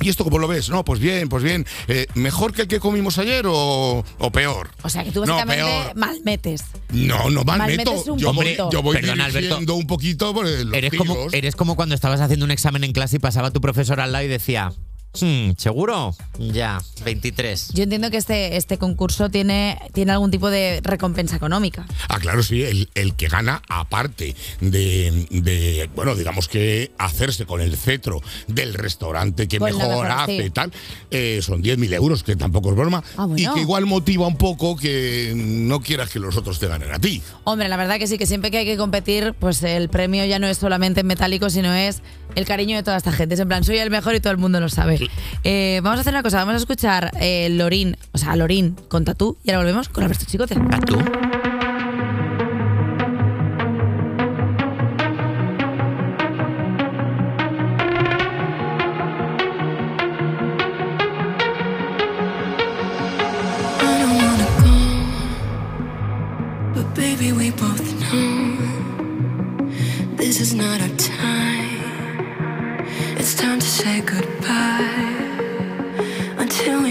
¿Y 0.00 0.08
esto 0.10 0.24
cómo 0.24 0.38
lo 0.38 0.46
ves? 0.46 0.68
No, 0.68 0.84
pues 0.84 1.00
bien, 1.00 1.28
pues 1.28 1.42
bien. 1.42 1.66
Eh, 1.88 2.06
¿Mejor 2.14 2.52
que 2.52 2.62
el 2.62 2.68
que 2.68 2.80
comimos 2.80 3.16
ayer 3.18 3.46
o, 3.48 4.04
o 4.18 4.30
peor? 4.30 4.70
O 4.82 4.88
sea, 4.90 5.02
que 5.04 5.10
tú 5.10 5.24
No, 5.24 5.34
básicamente 5.36 5.64
peor. 5.64 5.96
mal 5.96 6.18
metes. 6.24 6.64
No, 6.90 7.30
no 7.30 7.44
mal 7.44 7.58
Mal 7.58 7.76
meto. 7.76 7.92
metes 7.92 8.06
un 8.08 8.18
Yo 8.18 8.32
voy, 8.34 8.56
yo 8.70 8.82
voy 8.82 8.96
Perdona, 8.96 9.24
Alberto. 9.24 9.74
un 9.74 9.86
poquito 9.86 10.34
por 10.34 10.46
el- 10.46 10.66
los 10.68 10.74
Eres 10.76 10.92
como, 10.94 11.16
eres 11.32 11.56
como 11.56 11.76
cuando 11.76 11.94
estabas 11.94 12.20
haciendo 12.20 12.44
un 12.44 12.50
examen 12.50 12.84
en 12.84 12.92
clase 12.92 13.16
y 13.16 13.18
pasaba 13.20 13.50
tu 13.50 13.60
profesor 13.60 14.00
al 14.00 14.12
lado 14.12 14.24
y 14.24 14.28
decía, 14.28 14.72
"Hmm, 15.20 15.52
¿seguro? 15.56 16.14
Ya, 16.38 16.80
23. 17.04 17.70
Yo 17.74 17.82
entiendo 17.84 18.10
que 18.10 18.16
este, 18.16 18.56
este 18.56 18.78
concurso 18.78 19.28
tiene, 19.30 19.78
tiene 19.92 20.12
algún 20.12 20.30
tipo 20.30 20.50
de 20.50 20.80
recompensa 20.82 21.36
económica. 21.36 21.86
Ah, 22.08 22.18
claro, 22.18 22.42
sí, 22.42 22.62
el, 22.62 22.88
el 22.94 23.14
que 23.14 23.28
gana, 23.28 23.62
aparte 23.68 24.34
de, 24.60 25.26
de, 25.30 25.88
bueno, 25.94 26.14
digamos 26.14 26.48
que 26.48 26.92
hacerse 26.98 27.46
con 27.46 27.60
el 27.60 27.76
cetro 27.76 28.20
del 28.46 28.74
restaurante 28.74 29.48
que 29.48 29.58
la 29.58 29.66
mejor, 29.66 29.88
mejor, 29.88 30.06
hace 30.10 30.38
sí. 30.40 30.46
y 30.46 30.50
tal, 30.50 30.72
eh, 31.10 31.40
son 31.42 31.62
10.000 31.62 31.94
euros, 31.94 32.22
que 32.22 32.36
tampoco 32.36 32.70
es 32.70 32.76
broma, 32.76 33.02
Ah, 33.16 33.26
bueno. 33.26 33.36
y 33.50 33.54
que 33.54 33.60
igual 33.60 33.86
motiva 33.86 34.26
un 34.26 34.36
poco 34.36 34.76
que 34.76 35.32
no 35.36 35.80
quieras 35.80 36.10
que 36.10 36.18
los 36.18 36.36
otros 36.36 36.58
te 36.58 36.66
ganen 36.66 36.92
a 36.92 36.98
ti. 36.98 37.22
Hombre, 37.44 37.68
la 37.68 37.76
verdad 37.76 37.98
que 37.98 38.06
sí, 38.06 38.18
que 38.18 38.26
siempre 38.26 38.50
que 38.50 38.58
hay 38.58 38.66
que 38.66 38.76
competir, 38.76 39.34
pues 39.38 39.62
el 39.62 39.88
premio 39.88 40.24
ya 40.24 40.38
no 40.38 40.46
es 40.46 40.58
solamente 40.58 41.00
en 41.00 41.06
metálico, 41.06 41.50
sino 41.50 41.72
es 41.74 42.02
el 42.34 42.44
cariño 42.44 42.76
de 42.76 42.82
toda 42.82 42.96
esta 42.96 43.12
gente. 43.12 43.34
Es 43.34 43.40
en 43.40 43.48
plan, 43.48 43.64
soy 43.64 43.78
el 43.78 43.90
mejor 43.90 44.14
y 44.14 44.20
todo 44.20 44.32
el 44.32 44.38
mundo 44.38 44.60
lo 44.60 44.68
sabe. 44.68 45.05
Eh, 45.44 45.80
vamos 45.82 45.98
a 45.98 46.00
hacer 46.00 46.12
una 46.12 46.22
cosa, 46.22 46.38
vamos 46.38 46.54
a 46.54 46.58
escuchar 46.58 47.10
eh, 47.20 47.48
Lorín, 47.50 47.96
o 48.12 48.18
sea, 48.18 48.36
Lorín 48.36 48.76
con 48.88 49.04
Tatú 49.04 49.36
y 49.44 49.50
ahora 49.50 49.60
volvemos 49.60 49.88
con 49.88 50.04
Alberto 50.04 50.24
Chicote. 50.26 50.54
¿A 50.54 51.45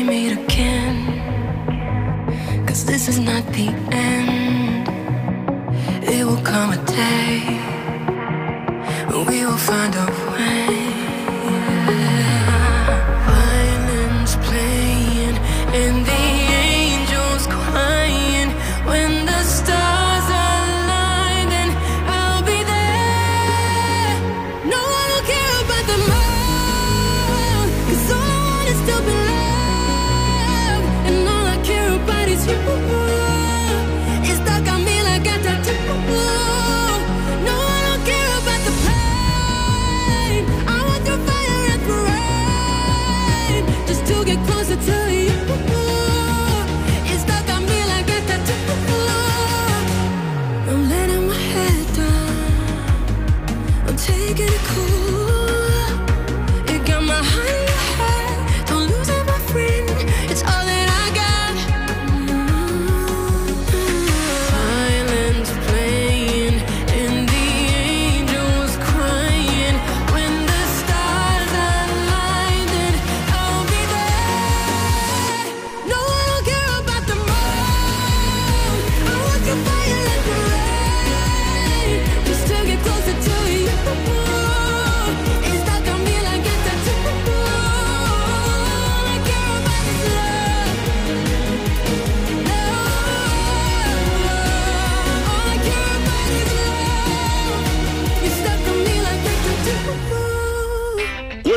meet 0.06 0.34
again. 0.34 0.96
Cause 2.68 2.86
this 2.86 3.08
is 3.08 3.20
not 3.20 3.44
the 3.54 3.68
end. 3.92 4.88
It 6.04 6.26
will 6.26 6.42
come 6.44 6.74
a 6.74 6.86
day 6.86 7.40
when 9.10 9.26
we 9.26 9.46
will 9.46 9.58
find 9.58 9.96
a 9.96 10.06
way. 10.06 10.25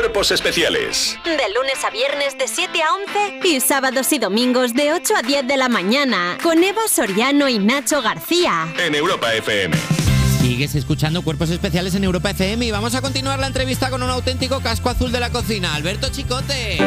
Cuerpos 0.09 0.31
especiales 0.31 1.19
De 1.23 1.53
lunes 1.53 1.83
a 1.85 1.91
viernes 1.91 2.35
de 2.35 2.47
7 2.47 2.81
a 2.81 2.95
11 3.37 3.47
y 3.47 3.59
sábados 3.59 4.11
y 4.11 4.17
domingos 4.17 4.73
de 4.73 4.91
8 4.91 5.13
a 5.15 5.21
10 5.21 5.45
de 5.47 5.55
la 5.55 5.69
mañana 5.69 6.35
con 6.41 6.63
Eva 6.63 6.81
Soriano 6.89 7.47
y 7.47 7.59
Nacho 7.59 8.01
García. 8.01 8.73
en 8.79 8.95
Europa 8.95 9.31
FM. 9.35 9.77
Sigues 10.41 10.73
escuchando 10.73 11.21
Cuerpos 11.21 11.51
Especiales 11.51 11.93
en 11.93 12.05
Europa 12.05 12.31
FM 12.31 12.65
y 12.65 12.71
vamos 12.71 12.95
a 12.95 13.01
continuar 13.01 13.37
la 13.37 13.45
entrevista 13.45 13.91
con 13.91 14.01
un 14.01 14.09
auténtico 14.09 14.61
casco 14.61 14.89
azul 14.89 15.11
de 15.11 15.19
la 15.19 15.29
cocina, 15.29 15.75
Alberto 15.75 16.09
Chicote. 16.09 16.79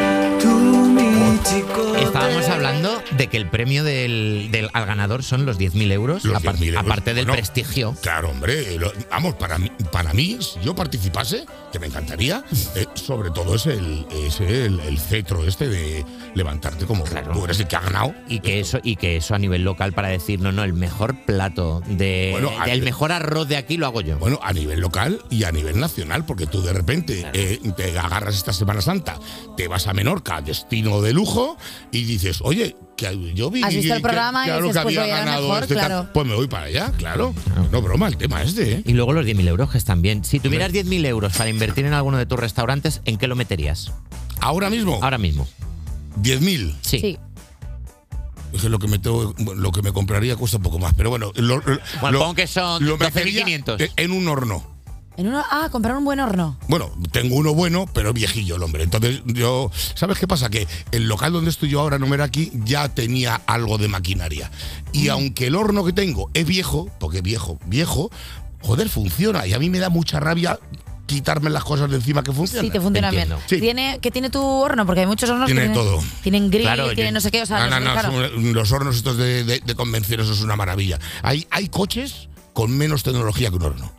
Estábamos 1.99 2.47
hablando 2.47 3.01
de 3.17 3.27
que 3.27 3.37
el 3.37 3.49
premio 3.49 3.83
del, 3.83 4.49
del- 4.51 4.69
al 4.73 4.85
ganador 4.85 5.23
son 5.23 5.45
los 5.47 5.57
10.000 5.57 5.91
euros, 5.91 6.23
Los 6.25 6.35
apar- 6.43 6.55
10.000 6.57 6.67
euros. 6.69 6.81
aparte 6.85 7.13
del 7.15 7.25
Bueno, 7.25 7.37
prestigio. 7.41 7.95
Claro, 8.01 8.29
hombre. 8.29 8.77
lo- 8.77 8.91
vamos, 9.09 9.33
para 9.35 9.57
mí, 9.57 9.71
para 9.91 10.13
mí, 10.13 10.37
si 10.41 10.59
yo 10.63 10.75
participase, 10.75 11.45
que 11.71 11.79
me 11.79 11.87
encantaría, 11.87 12.43
eh, 12.75 12.85
sobre 12.93 13.31
todo 13.31 13.55
es 13.55 13.65
el, 13.65 14.05
es 14.11 14.39
el, 14.41 14.79
el 14.81 14.99
cetro 14.99 15.43
este 15.47 15.67
de 15.67 16.05
levantarte 16.35 16.85
como 16.85 17.03
tú 17.03 17.45
eres 17.45 17.59
el 17.59 17.67
que 17.67 17.75
ha 17.77 17.81
ganado. 17.81 18.13
Y 18.27 18.39
que 18.39 18.59
eso 18.59 18.79
y 18.83 18.95
que 18.95 19.17
eso 19.17 19.33
a 19.33 19.39
nivel 19.39 19.63
local 19.63 19.93
para 19.93 20.09
decir, 20.09 20.39
no, 20.39 20.51
no, 20.51 20.63
el 20.63 20.73
mejor 20.73 21.15
plato 21.25 21.81
de, 21.87 22.29
Bueno, 22.33 22.51
a- 22.59 22.65
el 22.65 22.83
mejor 22.83 23.11
arroz 23.11 23.47
de 23.47 23.57
aquí 23.57 23.77
lo 23.77 23.87
hago 23.87 24.01
yo. 24.01 24.19
Bueno, 24.19 24.39
a 24.43 24.53
nivel 24.53 24.79
local 24.81 25.19
y 25.31 25.45
a 25.45 25.51
nivel 25.51 25.79
nacional, 25.79 26.25
porque 26.25 26.45
tú 26.45 26.61
de 26.61 26.73
repente 26.73 27.25
eh, 27.33 27.59
te 27.75 27.97
agarras 27.97 28.35
esta 28.35 28.53
Semana 28.53 28.81
Santa, 28.81 29.17
te 29.57 29.67
vas 29.67 29.87
a 29.87 29.93
Menorca, 29.93 30.41
destino 30.41 31.01
de 31.01 31.13
lujo, 31.23 31.57
y 31.91 32.03
dices, 32.03 32.39
oye, 32.41 32.75
que 32.97 33.33
yo 33.33 33.49
vi 33.49 33.63
Has 33.63 33.73
visto 33.73 33.93
el 33.93 33.99
que- 33.99 34.03
programa 34.03 34.43
y 34.43 34.47
claro, 34.47 34.61
dices, 34.67 34.77
que 34.77 34.83
pues 34.83 34.97
había 34.97 35.09
ir 35.19 35.25
ganado 35.25 35.47
mejor, 35.47 35.63
este 35.63 35.73
claro. 35.75 36.09
pues 36.13 36.27
me 36.27 36.35
voy 36.35 36.47
para 36.47 36.65
allá, 36.65 36.91
claro. 36.97 37.33
No 37.71 37.81
broma, 37.81 38.07
el 38.07 38.17
tema 38.17 38.43
este, 38.43 38.73
¿eh? 38.73 38.83
Y 38.85 38.93
luego 38.93 39.13
los 39.13 39.25
10.000 39.25 39.47
euros 39.47 39.71
que 39.71 39.77
están 39.77 40.01
bien. 40.01 40.23
Si 40.23 40.39
tuvieras 40.39 40.71
10.000 40.71 41.05
euros 41.05 41.33
para 41.37 41.49
invertir 41.49 41.85
en 41.85 41.93
alguno 41.93 42.17
de 42.17 42.25
tus 42.25 42.39
restaurantes, 42.39 43.01
¿en 43.05 43.17
qué 43.17 43.27
lo 43.27 43.35
meterías? 43.35 43.91
Ahora 44.41 44.69
mismo, 44.69 44.99
Ahora 45.01 45.17
mismo. 45.17 45.47
10.000. 46.21 46.75
Sí. 46.81 46.99
Sí. 46.99 47.17
Es 48.53 48.61
que 48.61 48.69
lo 48.69 48.77
que 48.77 48.87
me 48.87 48.99
tengo- 48.99 49.33
lo 49.55 49.71
que 49.71 49.81
me 49.81 49.91
compraría 49.91 50.35
cuesta 50.35 50.57
un 50.57 50.63
poco 50.63 50.77
más, 50.77 50.93
pero 50.93 51.09
bueno, 51.09 51.31
lo, 51.35 51.57
lo- 51.57 51.79
Bueno, 52.01 52.19
lo- 52.19 52.33
que 52.35 52.45
son 52.45 52.85
lo 52.85 52.97
metería 52.97 53.43
12.500. 53.45 53.91
En 53.97 54.11
un 54.11 54.27
horno. 54.27 54.72
En 55.15 55.27
uno, 55.27 55.43
ah, 55.51 55.69
comprar 55.71 55.95
un 55.95 56.03
buen 56.05 56.19
horno. 56.19 56.57
Bueno, 56.67 56.91
tengo 57.11 57.35
uno 57.35 57.53
bueno, 57.53 57.85
pero 57.93 58.13
viejillo 58.13 58.55
el 58.55 58.63
hombre. 58.63 58.83
Entonces, 58.83 59.21
yo. 59.25 59.69
¿Sabes 59.95 60.17
qué 60.17 60.27
pasa? 60.27 60.49
Que 60.49 60.67
el 60.91 61.07
local 61.07 61.31
donde 61.33 61.51
estoy 61.51 61.69
yo 61.69 61.81
ahora, 61.81 61.99
no 61.99 62.11
era 62.13 62.23
aquí, 62.23 62.51
ya 62.65 62.89
tenía 62.89 63.41
algo 63.45 63.77
de 63.77 63.87
maquinaria. 63.87 64.49
Mm. 64.93 64.97
Y 64.97 65.07
aunque 65.09 65.47
el 65.47 65.55
horno 65.55 65.83
que 65.85 65.93
tengo 65.93 66.31
es 66.33 66.45
viejo, 66.47 66.89
porque 66.99 67.21
viejo, 67.21 67.59
viejo, 67.67 68.09
joder, 68.61 68.89
funciona. 68.89 69.45
Y 69.45 69.53
a 69.53 69.59
mí 69.59 69.69
me 69.69 69.77
da 69.79 69.89
mucha 69.89 70.19
rabia 70.19 70.59
quitarme 71.05 71.51
las 71.51 71.63
cosas 71.63 71.91
de 71.91 71.97
encima 71.97 72.23
que 72.23 72.31
funcionan. 72.31 72.65
Sí, 72.65 72.71
te 72.71 72.81
funciona 72.81 73.11
bien. 73.11 73.29
Sí. 73.47 73.59
¿Tiene, 73.59 73.99
¿Qué 74.01 74.09
tiene 74.09 74.31
tu 74.31 74.41
horno? 74.41 74.85
Porque 74.87 75.01
hay 75.01 75.05
muchos 75.07 75.29
hornos 75.29 75.45
Tiene 75.45 75.61
que 75.61 75.67
tienen, 75.69 75.85
todo. 75.85 76.03
tienen 76.23 76.49
grill, 76.49 76.63
Claro, 76.63 76.85
tienen 76.95 77.13
yo- 77.13 77.17
no 77.17 77.21
sé 77.21 77.29
qué. 77.29 77.43
O 77.43 77.45
sea, 77.45 77.67
No, 77.67 77.79
no, 77.79 77.85
no 77.85 77.91
claro. 77.93 78.11
son- 78.31 78.53
los 78.53 78.71
hornos 78.71 78.95
estos 78.95 79.17
de, 79.17 79.43
de, 79.43 79.59
de 79.59 79.75
convención, 79.75 80.21
eso 80.21 80.33
es 80.33 80.41
una 80.41 80.55
maravilla. 80.55 80.97
Hay, 81.21 81.45
hay 81.51 81.67
coches 81.67 82.29
con 82.53 82.71
menos 82.75 83.03
tecnología 83.03 83.49
que 83.49 83.57
un 83.57 83.63
horno. 83.63 83.91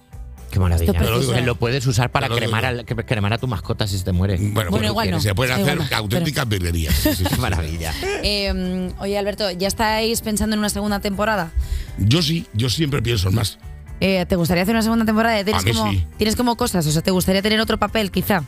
Qué 0.55 0.61
maravilla. 0.61 0.93
Esto 0.93 1.41
lo 1.41 1.57
puedes 1.57 1.85
usar 1.85 2.13
para 2.13 2.29
lo 2.29 2.37
cremar, 2.37 3.33
a 3.33 3.39
tu 3.39 3.49
mascota 3.49 3.89
si 3.89 3.99
se 3.99 4.05
te 4.05 4.13
muere. 4.13 4.39
Bueno, 4.41 4.71
Bueno, 4.71 4.87
igual 4.87 5.11
no. 5.11 5.21
Se 5.21 5.35
pueden 5.35 5.59
Igual 5.59 5.81
hacer 5.81 5.95
auténticas 5.95 6.49
virguerías. 6.49 6.95
Sí, 6.95 7.11
sí, 7.11 7.17
sí, 7.17 7.25
Qué 7.25 7.35
sí. 7.35 7.41
maravilla. 7.41 7.93
Eh, 8.23 8.93
oye, 9.01 9.19
Alberto, 9.19 9.51
¿ya 9.51 9.67
estáis 9.67 10.21
pensando 10.21 10.55
en 10.55 10.61
una 10.61 10.69
segunda 10.69 11.01
temporada? 11.01 11.51
Yo 11.99 12.23
sí, 12.23 12.47
yo 12.53 12.71
siempre 12.71 13.03
pienso 13.03 13.31
en 13.31 13.35
más. 13.35 13.59
Eh, 13.99 14.25
¿Te 14.29 14.37
gustaría 14.37 14.63
hacer 14.63 14.77
una 14.77 14.83
segunda 14.83 15.05
temporada? 15.05 15.43
¿Tienes, 15.43 15.63
A 15.63 15.65
mí 15.67 15.73
como, 15.73 15.91
sí. 15.91 16.07
¿Tienes 16.19 16.37
como 16.37 16.57
cosas? 16.57 16.87
O 16.87 16.93
sea, 16.93 17.03
¿te 17.03 17.11
gustaría 17.11 17.43
tener 17.43 17.59
otro 17.59 17.79
papel, 17.79 18.13
quizá? 18.13 18.45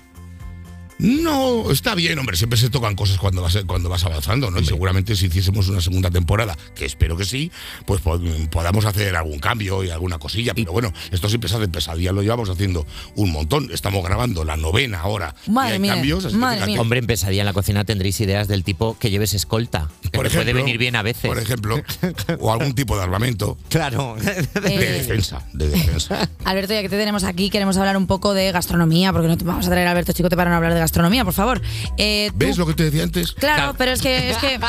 No, 0.99 1.71
está 1.71 1.95
bien, 1.95 2.19
hombre, 2.19 2.37
siempre 2.37 2.59
se 2.59 2.71
tocan 2.71 2.95
cosas 2.97 3.19
cuando 3.19 3.43
vas, 3.43 3.59
cuando 3.67 3.89
vas 3.89 4.05
avanzando, 4.05 4.51
¿no? 4.51 4.59
Y 4.61 4.65
seguramente 4.65 5.15
si 5.15 5.27
hiciésemos 5.27 5.69
una 5.69 5.81
segunda 5.81 6.11
temporada, 6.11 6.57
que 6.75 6.85
espero 6.87 7.17
que 7.17 7.25
sí, 7.25 7.51
pues 7.85 8.01
po- 8.01 8.21
podamos 8.51 8.85
hacer 8.87 9.15
algún 9.15 9.39
cambio 9.39 9.85
y 9.85 9.91
alguna 9.91 10.19
cosilla. 10.19 10.55
Pero 10.55 10.73
bueno, 10.73 10.93
esto 11.11 11.29
siempre 11.29 11.51
se 11.51 11.57
hace 11.57 11.69
pesadilla, 11.69 12.13
lo 12.13 12.23
llevamos 12.23 12.49
haciendo 12.49 12.87
un 13.15 13.31
montón. 13.31 13.69
Estamos 13.73 14.03
grabando 14.05 14.45
la 14.45 14.57
novena 14.57 15.01
ahora. 15.01 15.35
Madre 15.49 15.71
y 15.71 15.73
hay 15.75 15.79
mía, 15.81 15.93
cambios, 15.95 16.25
así 16.25 16.37
madre 16.37 16.65
mía. 16.67 16.81
Hombre, 16.81 16.99
en 17.01 17.07
pesadilla 17.07 17.43
en 17.43 17.47
la 17.47 17.53
cocina 17.53 17.85
tendréis 17.85 18.19
ideas 18.21 18.49
del 18.49 18.65
tipo 18.65 18.97
que 18.99 19.11
lleves 19.11 19.35
escolta. 19.35 19.91
Que 20.03 20.11
Por 20.11 20.31
puede 20.33 20.53
venir 20.55 20.79
bien 20.79 20.97
a 20.97 21.03
veces. 21.03 21.27
Por 21.29 21.39
ejemplo, 21.39 21.83
o 22.41 22.53
algún 22.53 22.75
tipo 22.75 22.97
de 22.97 23.03
armamento 23.03 23.59
Claro. 23.69 24.17
de 24.17 24.75
Eh, 24.75 24.93
defensa, 24.93 25.43
de 25.53 25.69
defensa. 25.69 26.29
Alberto, 26.45 26.73
ya 26.73 26.81
que 26.83 26.89
te 26.89 26.97
tenemos 26.97 27.25
aquí, 27.25 27.51
queremos 27.51 27.77
hablar 27.77 27.97
un 27.97 28.07
poco 28.07 28.33
de 28.35 28.51
gastronomía, 28.53 29.13
porque 29.13 29.29
no 29.29 29.37
te 29.37 29.45
vamos 29.45 29.67
a 29.67 29.71
traer 29.71 29.87
a 29.89 29.91
Alberto 29.91 30.13
Chicote 30.13 30.37
para 30.37 30.51
no 30.51 30.57
hablar 30.57 30.73
de 30.73 30.81
gastronomía, 30.81 30.86
por 30.93 31.33
favor. 31.33 31.61
Eh, 31.97 32.31
¿Ves 32.35 32.59
lo 32.59 32.67
que 32.67 32.75
te 32.75 32.85
decía 32.85 33.03
antes? 33.03 33.33
Claro, 33.33 33.57
Claro. 33.57 33.75
pero 33.79 33.93
es 33.93 34.01
que, 34.03 34.31
es 34.31 34.37
que, 34.39 34.55
es 34.55 34.61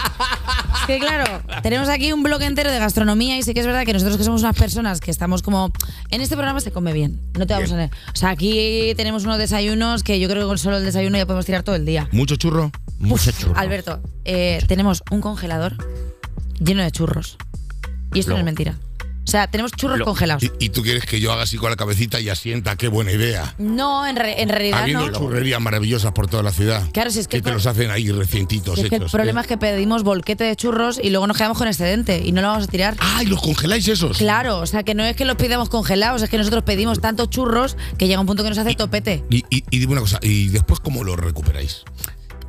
que, 0.88 1.00
claro, 1.00 1.42
tenemos 1.64 1.90
aquí 1.90 2.12
un 2.12 2.24
bloque 2.24 2.46
entero 2.46 2.72
de 2.72 2.80
gastronomía 2.80 3.38
y 3.38 3.44
sí 3.44 3.54
que 3.54 3.60
es 3.62 3.66
verdad 3.66 3.86
que 3.86 3.94
nosotros 3.94 4.18
que 4.18 4.24
somos 4.24 4.42
unas 4.42 4.56
personas 4.56 5.00
que 5.00 5.12
estamos 5.12 5.42
como, 5.42 5.72
en 6.10 6.22
este 6.22 6.36
programa 6.36 6.60
se 6.60 6.72
come 6.72 6.94
bien, 6.94 7.22
no 7.38 7.46
te 7.48 7.54
vamos 7.54 7.70
Bien. 7.70 7.82
a... 7.82 8.12
O 8.12 8.16
sea, 8.16 8.30
aquí 8.30 8.94
tenemos 8.96 9.26
unos 9.26 9.38
desayunos 9.38 10.04
que 10.04 10.20
yo 10.20 10.28
creo 10.30 10.44
que 10.44 10.48
con 10.48 10.58
solo 10.58 10.78
el 10.78 10.86
desayuno 10.86 11.18
ya 11.18 11.26
podemos 11.26 11.46
tirar 11.46 11.64
todo 11.64 11.76
el 11.76 11.86
día. 11.86 12.08
¿Mucho 12.12 12.36
churro? 12.36 12.72
Mucho 13.00 13.32
churro. 13.32 13.58
Alberto, 13.58 14.02
eh, 14.26 14.64
tenemos 14.68 15.04
un 15.12 15.22
congelador 15.22 15.76
lleno 16.60 16.84
de 16.84 16.92
churros. 16.92 17.38
Y 18.14 18.20
esto 18.20 18.32
no 18.32 18.40
es 18.40 18.46
mentira. 18.46 18.76
O 19.28 19.30
sea, 19.30 19.48
tenemos 19.48 19.74
churros 19.74 20.00
Lo- 20.00 20.06
congelados. 20.06 20.42
Y, 20.42 20.52
y 20.60 20.70
tú 20.70 20.82
quieres 20.84 21.04
que 21.06 21.20
yo 21.20 21.34
haga 21.34 21.44
así 21.44 21.58
con 21.58 21.70
la 21.70 21.76
cabecita 21.76 22.22
y 22.22 22.30
asienta, 22.30 22.78
qué 22.78 22.88
buena 22.88 23.12
idea. 23.12 23.56
No, 23.58 24.08
en, 24.08 24.16
re- 24.16 24.42
en 24.42 24.48
realidad 24.48 24.84
Habiendo 24.84 25.12
no. 25.12 25.18
churrerías 25.20 25.60
maravillosas 25.60 26.14
por 26.14 26.28
toda 26.28 26.44
la 26.44 26.54
ciudad. 26.54 26.82
Claro, 26.94 27.12
si 27.12 27.20
es 27.20 27.28
que 27.28 27.38
que 27.38 27.42
te 27.44 27.52
los 27.52 27.66
hacen 27.66 27.92
ahí 27.92 28.10
recientitos 28.10 28.76
Si 28.76 28.82
es 28.86 28.90
que 28.90 28.96
el 28.96 29.02
hechos. 29.02 29.12
problema 29.12 29.42
es 29.42 29.48
que 29.48 29.58
pedimos 29.58 30.04
volquete 30.04 30.46
de 30.46 30.56
churros 30.56 30.98
y 31.04 31.10
luego 31.10 31.28
nos 31.28 31.36
quedamos 31.36 31.58
con 31.58 31.68
excedente 31.68 32.22
y 32.24 32.32
no 32.32 32.42
lo 32.42 32.48
vamos 32.48 32.64
a 32.64 32.68
tirar. 32.68 32.96
¡Ah, 33.00 33.22
y 33.22 33.26
los 33.26 33.42
congeláis 33.42 33.86
esos! 33.90 34.18
Claro, 34.18 34.60
o 34.60 34.66
sea 34.66 34.84
que 34.84 34.96
no 34.96 35.04
es 35.04 35.18
que 35.18 35.26
los 35.26 35.36
pidamos 35.36 35.68
congelados, 35.68 36.22
es 36.22 36.30
que 36.30 36.38
nosotros 36.38 36.64
pedimos 36.64 37.02
tantos 37.02 37.30
churros 37.30 37.76
que 37.98 38.08
llega 38.08 38.22
un 38.22 38.28
punto 38.28 38.44
que 38.44 38.50
nos 38.50 38.58
hace 38.58 38.76
topete. 38.76 39.26
Y, 39.30 39.44
y, 39.50 39.64
y 39.70 39.80
dime 39.80 39.92
una 39.92 40.02
cosa, 40.02 40.20
¿y 40.22 40.48
después 40.48 40.80
cómo 40.80 41.04
los 41.04 41.18
recuperáis? 41.20 41.84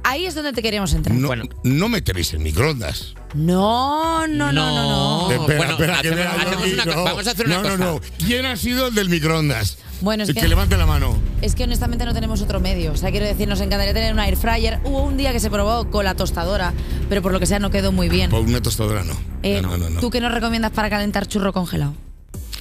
Ahí 0.08 0.24
es 0.24 0.34
donde 0.34 0.54
te 0.54 0.62
queríamos 0.62 0.94
entrar. 0.94 1.14
No, 1.14 1.26
Bueno. 1.28 1.44
no 1.64 1.88
meteréis 1.90 2.32
en 2.32 2.42
microondas. 2.42 3.14
No, 3.34 4.26
no, 4.26 4.50
no, 4.52 4.70
no, 4.70 5.28
no. 5.30 5.30
No. 5.30 5.46
bueno, 5.46 5.76
que 5.76 5.84
hacemos- 5.84 6.72
una 6.72 6.84
co- 6.94 7.04
vamos 7.04 7.26
a 7.26 7.30
hacer 7.32 7.44
una 7.46 7.56
no, 7.56 7.62
cosa. 7.62 7.76
No, 7.76 7.92
no, 7.94 8.00
¿Quién 8.24 8.46
ha 8.46 8.56
sido 8.56 8.86
el 8.88 8.94
del 8.94 9.10
microondas? 9.10 9.76
Bueno, 10.00 10.22
es 10.22 10.30
el 10.30 10.34
que- 10.34 10.40
que 10.40 10.48
levante 10.48 10.78
la 10.78 10.86
mano. 10.86 11.14
Es 11.42 11.54
que 11.54 11.64
honestamente 11.64 12.06
no 12.06 12.14
tenemos 12.14 12.40
otro 12.40 12.58
medio. 12.58 12.92
O 12.92 12.96
sea, 12.96 13.10
quiero 13.10 13.26
decir, 13.26 13.48
nos 13.48 13.60
encantaría 13.60 13.92
tener 13.92 14.14
un 14.14 14.20
air 14.20 14.36
fryer. 14.38 14.80
Hubo 14.84 15.02
un 15.02 15.18
día 15.18 15.32
que 15.32 15.40
se 15.40 15.50
probó 15.50 15.90
con 15.90 16.06
la 16.06 16.14
tostadora, 16.14 16.72
pero 17.10 17.20
por 17.20 17.32
lo 17.32 17.38
que 17.40 17.44
sea 17.46 17.58
no 17.58 17.70
quedó 17.70 17.92
muy 17.92 18.08
bien. 18.08 18.30
Por 18.30 18.40
una 18.40 18.62
tostadora 18.62 19.04
no. 19.04 19.14
Eh, 19.42 19.60
no, 19.60 19.76
no, 19.76 19.90
no. 19.90 20.00
¿Tú 20.00 20.08
qué 20.08 20.20
nos 20.22 20.32
recomiendas 20.32 20.70
para 20.72 20.88
calentar 20.88 21.26
churro 21.26 21.52
congelado? 21.52 21.92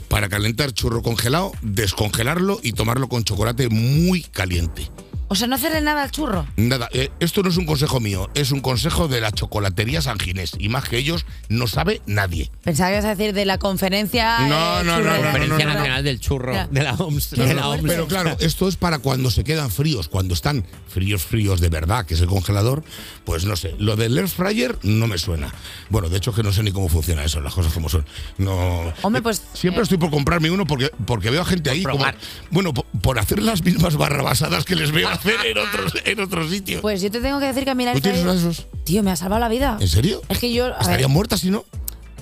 Para 0.09 0.27
calentar 0.27 0.71
churro 0.73 1.01
congelado, 1.01 1.53
descongelarlo 1.61 2.59
y 2.61 2.73
tomarlo 2.73 3.07
con 3.07 3.23
chocolate 3.23 3.69
muy 3.69 4.21
caliente. 4.23 4.89
O 5.29 5.35
sea, 5.35 5.47
no 5.47 5.55
hacerle 5.55 5.81
nada 5.81 6.03
al 6.03 6.11
churro. 6.11 6.47
Nada, 6.55 6.89
eh, 6.93 7.09
esto 7.19 7.43
no 7.43 7.49
es 7.49 7.57
un 7.57 7.65
consejo 7.65 7.99
mío, 7.99 8.29
es 8.33 8.51
un 8.51 8.61
consejo 8.61 9.07
de 9.07 9.19
la 9.21 9.31
chocolatería 9.31 10.01
San 10.01 10.19
Ginés. 10.19 10.51
Y 10.57 10.69
más 10.69 10.87
que 10.87 10.97
ellos, 10.97 11.25
no 11.49 11.67
sabe 11.67 12.01
nadie. 12.05 12.49
Pensaba 12.63 12.89
que 12.89 12.95
ibas 12.95 13.05
a 13.05 13.15
decir 13.15 13.33
de 13.33 13.45
la 13.45 13.57
conferencia. 13.57 14.39
No, 14.47 14.81
eh, 14.81 14.83
no, 14.85 14.99
no, 14.99 15.03
no, 15.17 15.21
Conferencia 15.23 15.65
no, 15.65 15.73
no. 15.73 15.79
Nacional 15.79 16.03
del 16.03 16.19
Churro 16.19 16.53
Ya. 16.53 16.67
de 16.67 16.83
la 16.83 16.93
OMS. 16.93 17.37
No, 17.37 17.43
de 17.45 17.53
no, 17.53 17.59
la 17.59 17.67
OMS. 17.69 17.83
Pero 17.87 18.07
claro, 18.07 18.37
esto 18.39 18.67
es 18.67 18.75
para 18.77 18.99
cuando 18.99 19.29
se 19.31 19.43
quedan 19.43 19.69
fríos, 19.69 20.07
cuando 20.07 20.33
están 20.33 20.65
fríos, 20.87 21.23
fríos 21.23 21.59
de 21.59 21.69
verdad, 21.69 22.05
que 22.05 22.13
es 22.13 22.21
el 22.21 22.27
congelador, 22.27 22.83
pues 23.25 23.45
no 23.45 23.55
sé. 23.55 23.75
Lo 23.79 23.95
del 23.95 24.17
air 24.17 24.27
fryer 24.29 24.77
no 24.83 25.07
me 25.07 25.17
suena. 25.17 25.53
Bueno, 25.89 26.09
de 26.09 26.17
hecho 26.17 26.33
que 26.33 26.43
no 26.43 26.51
sé 26.53 26.63
ni 26.63 26.71
cómo 26.71 26.87
funciona 26.89 27.23
eso, 27.23 27.41
las 27.41 27.53
cosas 27.53 27.73
como 27.73 27.89
son. 27.89 28.05
No. 28.37 28.93
Hombre, 29.01 29.21
pues, 29.21 29.41
Siempre 29.53 29.81
eh, 29.81 29.83
estoy 29.83 29.97
por 29.97 30.09
comprarme 30.09 30.49
uno 30.51 30.65
porque, 30.65 30.89
porque 31.05 31.29
veo 31.29 31.41
a 31.41 31.45
gente 31.45 31.69
ahí 31.69 31.83
como. 31.83 31.97
probar. 31.97 32.15
Bueno, 32.49 32.73
po- 32.73 32.85
por, 33.01 33.19
hacer 33.19 33.41
las 33.43 33.63
mismas 33.63 33.95
barrabasadas 33.97 34.63
que 34.65 34.75
les 34.75 34.91
veo 34.91 35.09
hacer 35.17 35.35
en 35.45 35.57
otros, 35.57 35.93
en 36.05 36.19
otros 36.19 36.49
sitios. 36.49 36.81
Pues 36.81 37.01
yo 37.01 37.11
te 37.11 37.19
tengo 37.21 37.39
que 37.39 37.45
decir 37.47 37.63
que 37.63 37.71
a 37.71 37.75
mí 37.75 37.85
¿Tú 37.93 37.99
tienes 38.01 38.23
de 38.23 38.37
esos? 38.37 38.67
Tío, 38.83 39.03
me 39.03 39.11
ha 39.11 39.15
salvado 39.15 39.39
la 39.39 39.49
vida. 39.49 39.77
¿En 39.79 39.87
serio? 39.87 40.21
Es 40.29 40.39
que 40.39 40.51
yo. 40.53 40.65
ver, 40.65 40.75
Estaría 40.79 41.07
muerta 41.07 41.37
si 41.37 41.49
no. 41.49 41.65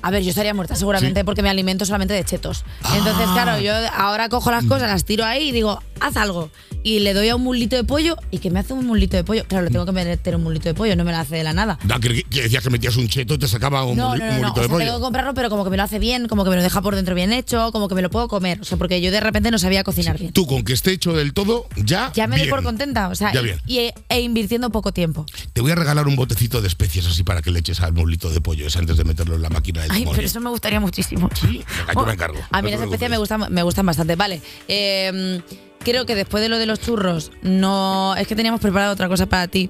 A 0.02 0.12
ver, 0.12 0.22
yo 0.22 0.30
estaría 0.30 0.54
muerta 0.54 0.76
seguramente 0.76 1.22
Sí. 1.22 1.24
porque 1.24 1.42
me 1.42 1.50
alimento 1.50 1.84
solamente 1.86 2.14
de 2.14 2.24
chetos. 2.24 2.64
Ah. 2.84 2.96
Entonces, 2.98 3.28
claro, 3.34 3.60
yo 3.60 3.74
ahora 3.96 4.30
cojo 4.30 4.52
las 4.52 4.66
cosas, 4.66 4.90
las 4.90 5.04
tiro 5.04 5.26
ahí 5.26 5.50
y 5.50 5.52
digo, 5.52 5.82
haz 6.00 6.16
algo. 6.18 6.52
Y 6.88 7.00
le 7.00 7.16
doy 7.16 7.30
a 7.30 7.36
un 7.36 7.42
mulito 7.42 7.76
de 7.76 7.84
pollo 7.84 8.16
y 8.30 8.38
que 8.38 8.52
me 8.52 8.60
hace 8.60 8.72
un 8.74 8.86
mulito 8.86 9.18
de 9.18 9.24
pollo. 9.24 9.44
Claro, 9.48 9.66
le 9.66 9.72
tengo 9.72 9.88
que 9.88 9.92
meter 9.92 10.36
un 10.36 10.44
mulito 10.44 10.70
de 10.70 10.76
pollo, 10.76 10.96
no 10.96 11.04
me 11.04 11.12
lo 11.12 11.18
hace 11.18 11.36
de 11.36 11.44
la 11.44 11.52
nada. 11.52 11.80
Da, 11.84 12.00
que, 12.00 12.22
que 12.24 12.44
decías 12.44 12.64
que 12.64 12.70
metías 12.70 12.96
un 12.96 13.08
cheto 13.08 13.34
y 13.34 13.38
te 13.40 13.48
sacaba 13.48 13.84
un, 13.86 13.98
No, 13.98 14.10
mulito 14.10 14.26
O 14.26 14.30
de 14.30 14.40
sea, 14.42 14.54
tengo 14.54 14.68
pollo. 14.70 14.94
que 14.96 15.02
comprarlo, 15.02 15.34
pero 15.34 15.50
como 15.50 15.64
que 15.64 15.72
me 15.72 15.78
lo 15.78 15.84
hace 15.84 15.98
bien, 15.98 16.28
como 16.28 16.44
que 16.44 16.52
me 16.52 16.58
lo 16.58 16.62
deja 16.62 16.84
por 16.84 16.96
dentro 16.96 17.16
bien 17.16 17.34
hecho, 17.34 17.72
como 17.72 17.88
que 17.88 17.96
me 17.96 18.04
lo 18.04 18.12
puedo 18.12 18.28
comer. 18.28 18.62
O 18.62 18.66
sea, 18.66 18.78
porque 18.78 19.02
yo 19.02 19.10
de 19.10 19.20
repente 19.20 19.50
no 19.50 19.58
sabía 19.58 19.84
cocinar 19.84 20.20
bien. 20.20 20.32
Tú 20.32 20.46
con 20.46 20.64
que 20.64 20.74
esté 20.74 20.92
hecho 20.92 21.14
del 21.14 21.34
todo, 21.34 21.66
ya. 21.76 22.12
Ya 22.14 22.28
me 22.28 22.38
doy 22.38 22.50
por 22.50 22.62
contenta, 22.62 23.08
o 23.10 23.16
sea, 23.16 23.34
Ya 23.34 23.42
bien. 23.42 23.60
y, 23.66 23.90
e 24.08 24.20
invirtiendo 24.22 24.70
poco 24.70 24.92
tiempo. 24.92 25.26
Te 25.54 25.62
voy 25.62 25.72
a 25.72 25.76
regalar 25.76 26.08
un 26.08 26.16
botecito 26.16 26.62
de 26.62 26.68
especies 26.68 27.08
así 27.08 27.24
para 27.24 27.42
que 27.42 27.50
le 27.50 27.62
eches 27.62 27.82
al 27.82 27.94
mulito 27.94 28.30
de 28.30 28.42
pollo 28.42 28.68
ese 28.68 28.78
antes 28.78 28.96
de 28.98 29.06
meterlo 29.06 29.36
en 29.38 29.42
la 29.42 29.50
máquina 29.50 29.82
del 29.82 29.90
Ay, 29.92 30.00
demonio. 30.02 30.18
pero 30.18 30.28
eso 30.28 30.40
me 30.40 30.52
gustaría 30.52 30.80
muchísimo. 30.80 31.32
Sí, 31.34 31.64
yo 31.96 32.06
me 32.06 32.14
encargo. 32.14 32.38
A 32.52 32.62
mí 32.62 32.70
las 32.70 32.80
especias 32.82 33.10
me 33.10 33.18
gustan, 33.18 33.52
me 33.52 33.64
gustan 33.64 33.88
bastante. 33.88 34.16
Vale. 34.16 34.40
eh, 34.68 35.42
creo 35.86 36.06
que 36.06 36.16
después 36.16 36.42
de 36.44 36.50
lo 36.50 36.58
de 36.58 36.66
los 36.66 36.82
churros, 36.82 37.32
no. 37.42 38.14
Es 38.18 38.28
que 38.28 38.36
teníamos 38.36 38.60
preparado 38.60 38.92
otra 38.92 39.08
cosa 39.08 39.26
para 39.28 39.48
ti. 39.48 39.70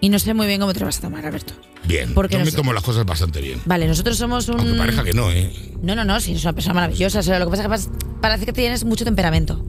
Y 0.00 0.08
no 0.08 0.18
sé 0.18 0.34
muy 0.34 0.46
bien 0.48 0.58
cómo 0.60 0.72
te 0.72 0.80
lo 0.80 0.86
vas 0.86 0.98
a 0.98 1.02
tomar, 1.02 1.24
Alberto. 1.24 1.52
Bien, 1.84 2.12
Porque 2.14 2.32
yo 2.32 2.38
me 2.40 2.46
nos- 2.46 2.54
tomo 2.56 2.72
las 2.72 2.82
cosas 2.82 3.04
bastante 3.06 3.40
bien. 3.40 3.60
Vale, 3.66 3.86
nosotros 3.86 4.16
somos 4.16 4.48
un. 4.48 4.58
Aunque 4.58 4.74
parezca 4.78 5.04
que 5.04 5.12
no, 5.12 5.30
¿eh? 5.30 5.52
No, 5.82 5.94
no, 5.94 6.04
no, 6.04 6.18
sí, 6.18 6.32
es 6.32 6.42
una 6.42 6.52
persona 6.54 6.74
maravillosa. 6.74 7.20
o 7.20 7.22
sea, 7.22 7.38
lo 7.38 7.44
que 7.44 7.56
pasa 7.56 7.72
es 7.74 7.86
que 7.86 7.92
parece 8.20 8.46
que 8.46 8.52
tienes 8.52 8.84
mucho 8.84 9.04
temperamento. 9.04 9.64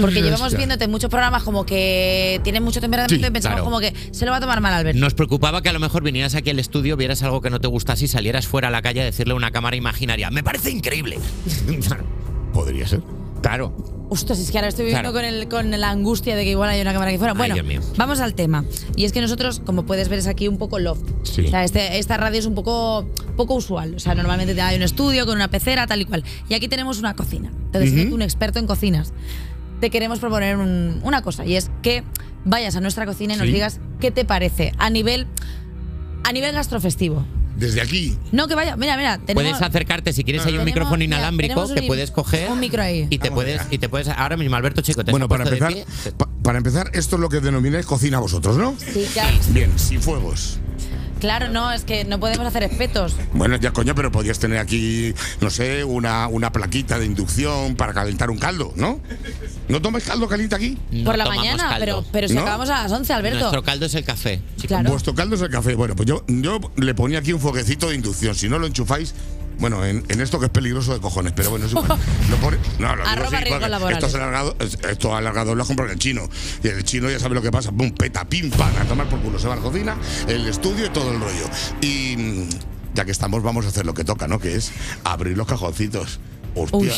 Porque 0.00 0.20
llevamos 0.22 0.54
viéndote 0.54 0.84
en 0.84 0.90
muchos 0.90 1.08
programas 1.10 1.42
como 1.42 1.64
que 1.64 2.38
tienen 2.44 2.62
mucho 2.62 2.80
temperamento 2.82 3.14
Sí, 3.14 3.20
y 3.26 3.30
pensamos 3.30 3.56
claro. 3.56 3.64
como 3.64 3.80
que 3.80 3.94
se 4.12 4.26
lo 4.26 4.30
va 4.30 4.36
a 4.36 4.40
tomar 4.40 4.60
mal 4.60 4.74
Alberto. 4.74 5.00
Nos 5.00 5.14
preocupaba 5.14 5.62
que 5.62 5.70
a 5.70 5.72
lo 5.72 5.80
mejor 5.80 6.02
vinieras 6.02 6.34
aquí 6.34 6.50
al 6.50 6.58
estudio, 6.58 6.96
vieras 6.98 7.22
algo 7.22 7.40
que 7.40 7.48
no 7.48 7.60
te 7.60 7.66
gustase 7.66 8.04
y 8.04 8.08
salieras 8.08 8.46
fuera 8.46 8.68
a 8.68 8.70
la 8.70 8.82
calle 8.82 9.00
a 9.00 9.04
decirle 9.04 9.32
a 9.32 9.36
una 9.36 9.50
cámara 9.50 9.76
imaginaria. 9.76 10.30
Me 10.30 10.42
parece 10.42 10.70
increíble. 10.70 11.18
Podría 12.52 12.86
ser. 12.86 13.00
Claro. 13.42 13.74
Ostras, 14.12 14.40
es 14.40 14.50
que 14.50 14.58
ahora 14.58 14.66
estoy 14.66 14.86
viviendo 14.86 15.12
Claro. 15.12 15.24
con, 15.28 15.34
el, 15.34 15.48
con 15.48 15.70
la 15.80 15.88
angustia 15.90 16.34
de 16.34 16.42
que 16.42 16.50
igual 16.50 16.68
hay 16.68 16.80
una 16.80 16.92
cámara 16.92 17.10
aquí 17.12 17.18
fuera. 17.18 17.32
Ay, 17.32 17.38
Bueno, 17.52 17.62
mío. 17.62 17.80
vamos 17.96 18.18
al 18.18 18.34
tema. 18.34 18.64
Y 18.96 19.04
es 19.04 19.12
que 19.12 19.20
nosotros, 19.20 19.60
como 19.64 19.84
puedes 19.86 20.08
ver, 20.08 20.18
es 20.18 20.26
aquí 20.26 20.48
un 20.48 20.58
poco 20.58 20.80
loft. 20.80 21.04
Sí. 21.22 21.42
O 21.46 21.48
sea, 21.48 21.62
este- 21.62 21.96
esta 21.98 22.16
radio 22.16 22.40
es 22.40 22.46
un 22.46 22.56
poco, 22.56 23.06
poco 23.36 23.54
usual. 23.54 23.94
O 23.94 24.00
sea, 24.00 24.16
normalmente 24.16 24.60
hay 24.60 24.74
un 24.76 24.82
estudio 24.82 25.26
con 25.26 25.36
una 25.36 25.46
pecera, 25.48 25.86
tal 25.86 26.00
y 26.00 26.06
cual. 26.06 26.24
Y 26.48 26.54
aquí 26.54 26.66
tenemos 26.66 26.98
una 26.98 27.14
cocina. 27.14 27.50
Entonces, 27.66 27.90
siendo 27.92 28.10
tú 28.10 28.14
un 28.16 28.22
experto 28.22 28.58
en 28.58 28.66
cocinas. 28.66 29.12
Te 29.80 29.90
queremos 29.90 30.18
proponer 30.18 30.56
un- 30.56 30.98
una 31.04 31.22
cosa 31.22 31.46
y 31.46 31.54
es 31.54 31.70
que 31.80 32.02
vayas 32.44 32.74
a 32.74 32.80
nuestra 32.80 33.06
cocina 33.06 33.34
y 33.34 33.36
nos 33.36 33.46
Sí. 33.46 33.52
digas 33.52 33.78
qué 34.00 34.10
te 34.10 34.24
parece 34.24 34.72
a 34.78 34.90
nivel, 34.90 35.28
a 36.24 36.32
nivel 36.32 36.52
gastrofestivo. 36.52 37.24
Desde 37.60 37.80
aquí. 37.82 38.16
No, 38.32 38.48
que 38.48 38.54
vaya, 38.54 38.74
mira, 38.76 38.96
mira. 38.96 39.18
Tenemos, 39.18 39.34
Puedes 39.34 39.62
acercarte, 39.62 40.12
si 40.14 40.24
quieres, 40.24 40.42
hay 40.46 40.52
un 40.54 40.60
Tenemos- 40.60 40.64
micrófono 40.66 40.96
mira, 40.98 41.16
inalámbrico 41.18 41.66
un 41.66 41.74
que 41.74 41.82
puedes 41.82 42.10
coger. 42.10 42.50
un 42.50 42.58
micro 42.58 42.82
ahí. 42.82 43.06
Y 43.10 43.18
te 43.18 43.28
Vamos 43.28 43.44
puedes, 43.44 43.60
allá. 43.60 43.68
y 43.70 43.78
te 43.78 43.88
puedes. 43.90 44.08
Ahora 44.08 44.36
mismo, 44.38 44.56
Alberto 44.56 44.80
Chico, 44.80 45.04
te 45.04 45.10
has 45.10 45.12
Bueno, 45.12 45.28
para 45.28 45.44
empezar, 45.44 45.72
pie. 45.72 45.84
pa- 46.16 46.28
para 46.42 46.56
empezar, 46.58 46.90
esto 46.94 47.16
es 47.16 47.20
lo 47.20 47.28
que 47.28 47.40
denomináis 47.40 47.84
cocina 47.84 48.18
vosotros, 48.18 48.56
¿no? 48.56 48.74
Sí, 48.78 49.06
claro. 49.12 49.36
Bien, 49.50 49.70
sin 49.78 50.00
fuegos. 50.00 50.58
Claro, 51.20 51.48
no, 51.48 51.70
es 51.72 51.84
que 51.84 52.04
no 52.04 52.18
podemos 52.18 52.46
hacer 52.46 52.62
espetos. 52.62 53.14
Bueno, 53.32 53.56
ya 53.56 53.72
coño, 53.72 53.94
pero 53.94 54.10
podías 54.10 54.38
tener 54.38 54.58
aquí, 54.58 55.14
no 55.40 55.50
sé, 55.50 55.84
una, 55.84 56.26
una 56.28 56.50
plaquita 56.50 56.98
de 56.98 57.06
inducción 57.06 57.76
para 57.76 57.92
calentar 57.92 58.30
un 58.30 58.38
caldo, 58.38 58.72
¿no? 58.76 59.00
¿No 59.68 59.80
tomáis 59.82 60.04
caldo 60.04 60.26
caliente 60.28 60.54
aquí? 60.56 60.78
No 60.90 61.04
por 61.04 61.18
la 61.18 61.26
mañana, 61.26 61.64
caldo. 61.64 61.78
pero, 61.78 62.04
pero 62.10 62.28
si 62.28 62.34
¿No? 62.34 62.40
acabamos 62.42 62.70
a 62.70 62.82
las 62.82 62.92
11, 62.92 63.12
Alberto. 63.12 63.38
Nuestro 63.38 63.62
caldo 63.62 63.86
es 63.86 63.94
el 63.94 64.04
café. 64.04 64.40
Claro. 64.66 64.90
Vuestro 64.90 65.14
caldo 65.14 65.36
es 65.36 65.42
el 65.42 65.50
café. 65.50 65.74
Bueno, 65.74 65.94
pues 65.94 66.08
yo, 66.08 66.24
yo 66.26 66.58
le 66.76 66.94
ponía 66.94 67.18
aquí 67.18 67.32
un 67.32 67.40
foquecito 67.40 67.88
de 67.90 67.96
inducción. 67.96 68.34
Si 68.34 68.48
no 68.48 68.58
lo 68.58 68.66
enchufáis, 68.66 69.14
bueno, 69.60 69.84
en, 69.84 70.04
en 70.08 70.20
esto 70.20 70.38
que 70.40 70.46
es 70.46 70.50
peligroso 70.50 70.92
de 70.94 71.00
cojones, 71.00 71.32
pero 71.36 71.50
bueno, 71.50 71.66
es 71.66 71.72
igual. 71.72 71.86
Lo 72.30 72.36
pone- 72.38 72.58
no, 72.78 72.96
lo 72.96 73.02
digo 73.02 73.10
así, 73.26 73.44
porque 73.50 73.64
esto 73.94 74.06
es 74.06 74.14
alargado, 74.14 74.56
es- 74.58 74.78
esto 74.90 75.14
alargado 75.14 75.54
lo 75.54 75.64
compra 75.66 75.90
el 75.92 75.98
chino. 75.98 76.28
Y 76.64 76.68
el 76.68 76.82
chino 76.84 77.08
ya 77.10 77.18
sabe 77.20 77.34
lo 77.34 77.42
que 77.42 77.50
pasa, 77.50 77.70
pum, 77.70 77.90
peta, 77.92 78.24
pim, 78.28 78.50
pam, 78.50 78.72
a 78.80 78.84
tomar 78.84 79.08
por 79.08 79.20
culo. 79.20 79.38
Se 79.38 79.46
va 79.46 79.54
a 79.54 79.56
la 79.56 79.62
cocina, 79.62 79.96
el 80.26 80.46
estudio 80.48 80.86
y 80.86 80.90
todo 80.90 81.12
el 81.12 81.20
rollo. 81.20 81.48
Y 81.80 82.16
mm, 82.16 82.48
ya 82.94 83.04
que 83.04 83.12
estamos, 83.12 83.42
vamos 83.42 83.66
a 83.66 83.68
hacer 83.68 83.86
lo 83.86 83.94
que 83.94 84.04
toca, 84.04 84.26
¿no? 84.26 84.38
Que 84.38 84.56
es 84.56 84.72
abrir 85.04 85.36
los 85.36 85.46
cajoncitos. 85.46 86.18
Hostia. 86.54 86.78
Uy, 86.78 86.90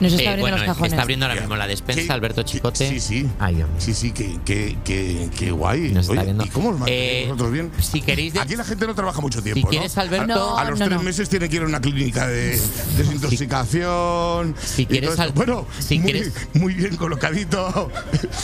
nos 0.00 0.12
está 0.12 0.22
Eh, 0.22 0.28
abriendo 0.28 0.40
bueno, 0.42 0.56
los 0.58 0.66
cajones. 0.66 0.92
está 0.92 1.02
abriendo 1.02 1.26
ahora 1.26 1.40
mismo 1.40 1.56
la 1.56 1.66
despensa, 1.66 2.02
¿Qué- 2.06 2.12
Alberto 2.12 2.42
Chicote. 2.42 2.88
Sí, 2.88 3.00
sí. 3.00 3.28
Ay. 3.38 3.64
Sí, 3.78 3.94
sí, 3.94 4.12
qué, 4.12 4.38
qué, 4.44 4.76
qué, 4.84 5.28
qué 5.38 5.50
guay. 5.50 5.90
Nos 5.92 6.02
está 6.08 6.12
Oye, 6.12 6.24
viendo. 6.24 6.44
¿Y 6.44 6.48
cómo 6.48 6.70
os 6.70 6.78
mantenéis 6.78 7.12
Eh, 7.12 7.24
vosotros 7.28 7.52
bien? 7.52 7.70
si 7.80 8.00
queréis 8.00 8.32
de- 8.34 8.40
Aquí 8.40 8.56
la 8.56 8.64
gente 8.64 8.86
no 8.86 8.94
trabaja 8.94 9.20
mucho 9.20 9.42
tiempo. 9.42 9.68
quieres, 9.68 9.94
¿no? 9.96 10.02
Alberto- 10.02 10.58
A, 10.58 10.62
a 10.62 10.70
los 10.70 10.78
No, 10.78 10.86
tres 10.86 10.98
no. 10.98 11.02
meses 11.04 11.28
tiene 11.28 11.48
que 11.48 11.56
ir 11.56 11.62
a 11.62 11.66
una 11.66 11.80
clínica 11.80 12.26
de 12.26 12.58
desintoxicación. 12.96 14.54
Si 14.64 14.82
y 14.82 14.86
quieres. 14.86 15.18
Al- 15.18 15.32
Bueno, 15.32 15.66
si 15.78 15.98
muy, 15.98 16.12
quieres- 16.12 16.32
muy 16.54 16.74
bien 16.74 16.96
colocadito. 16.96 17.90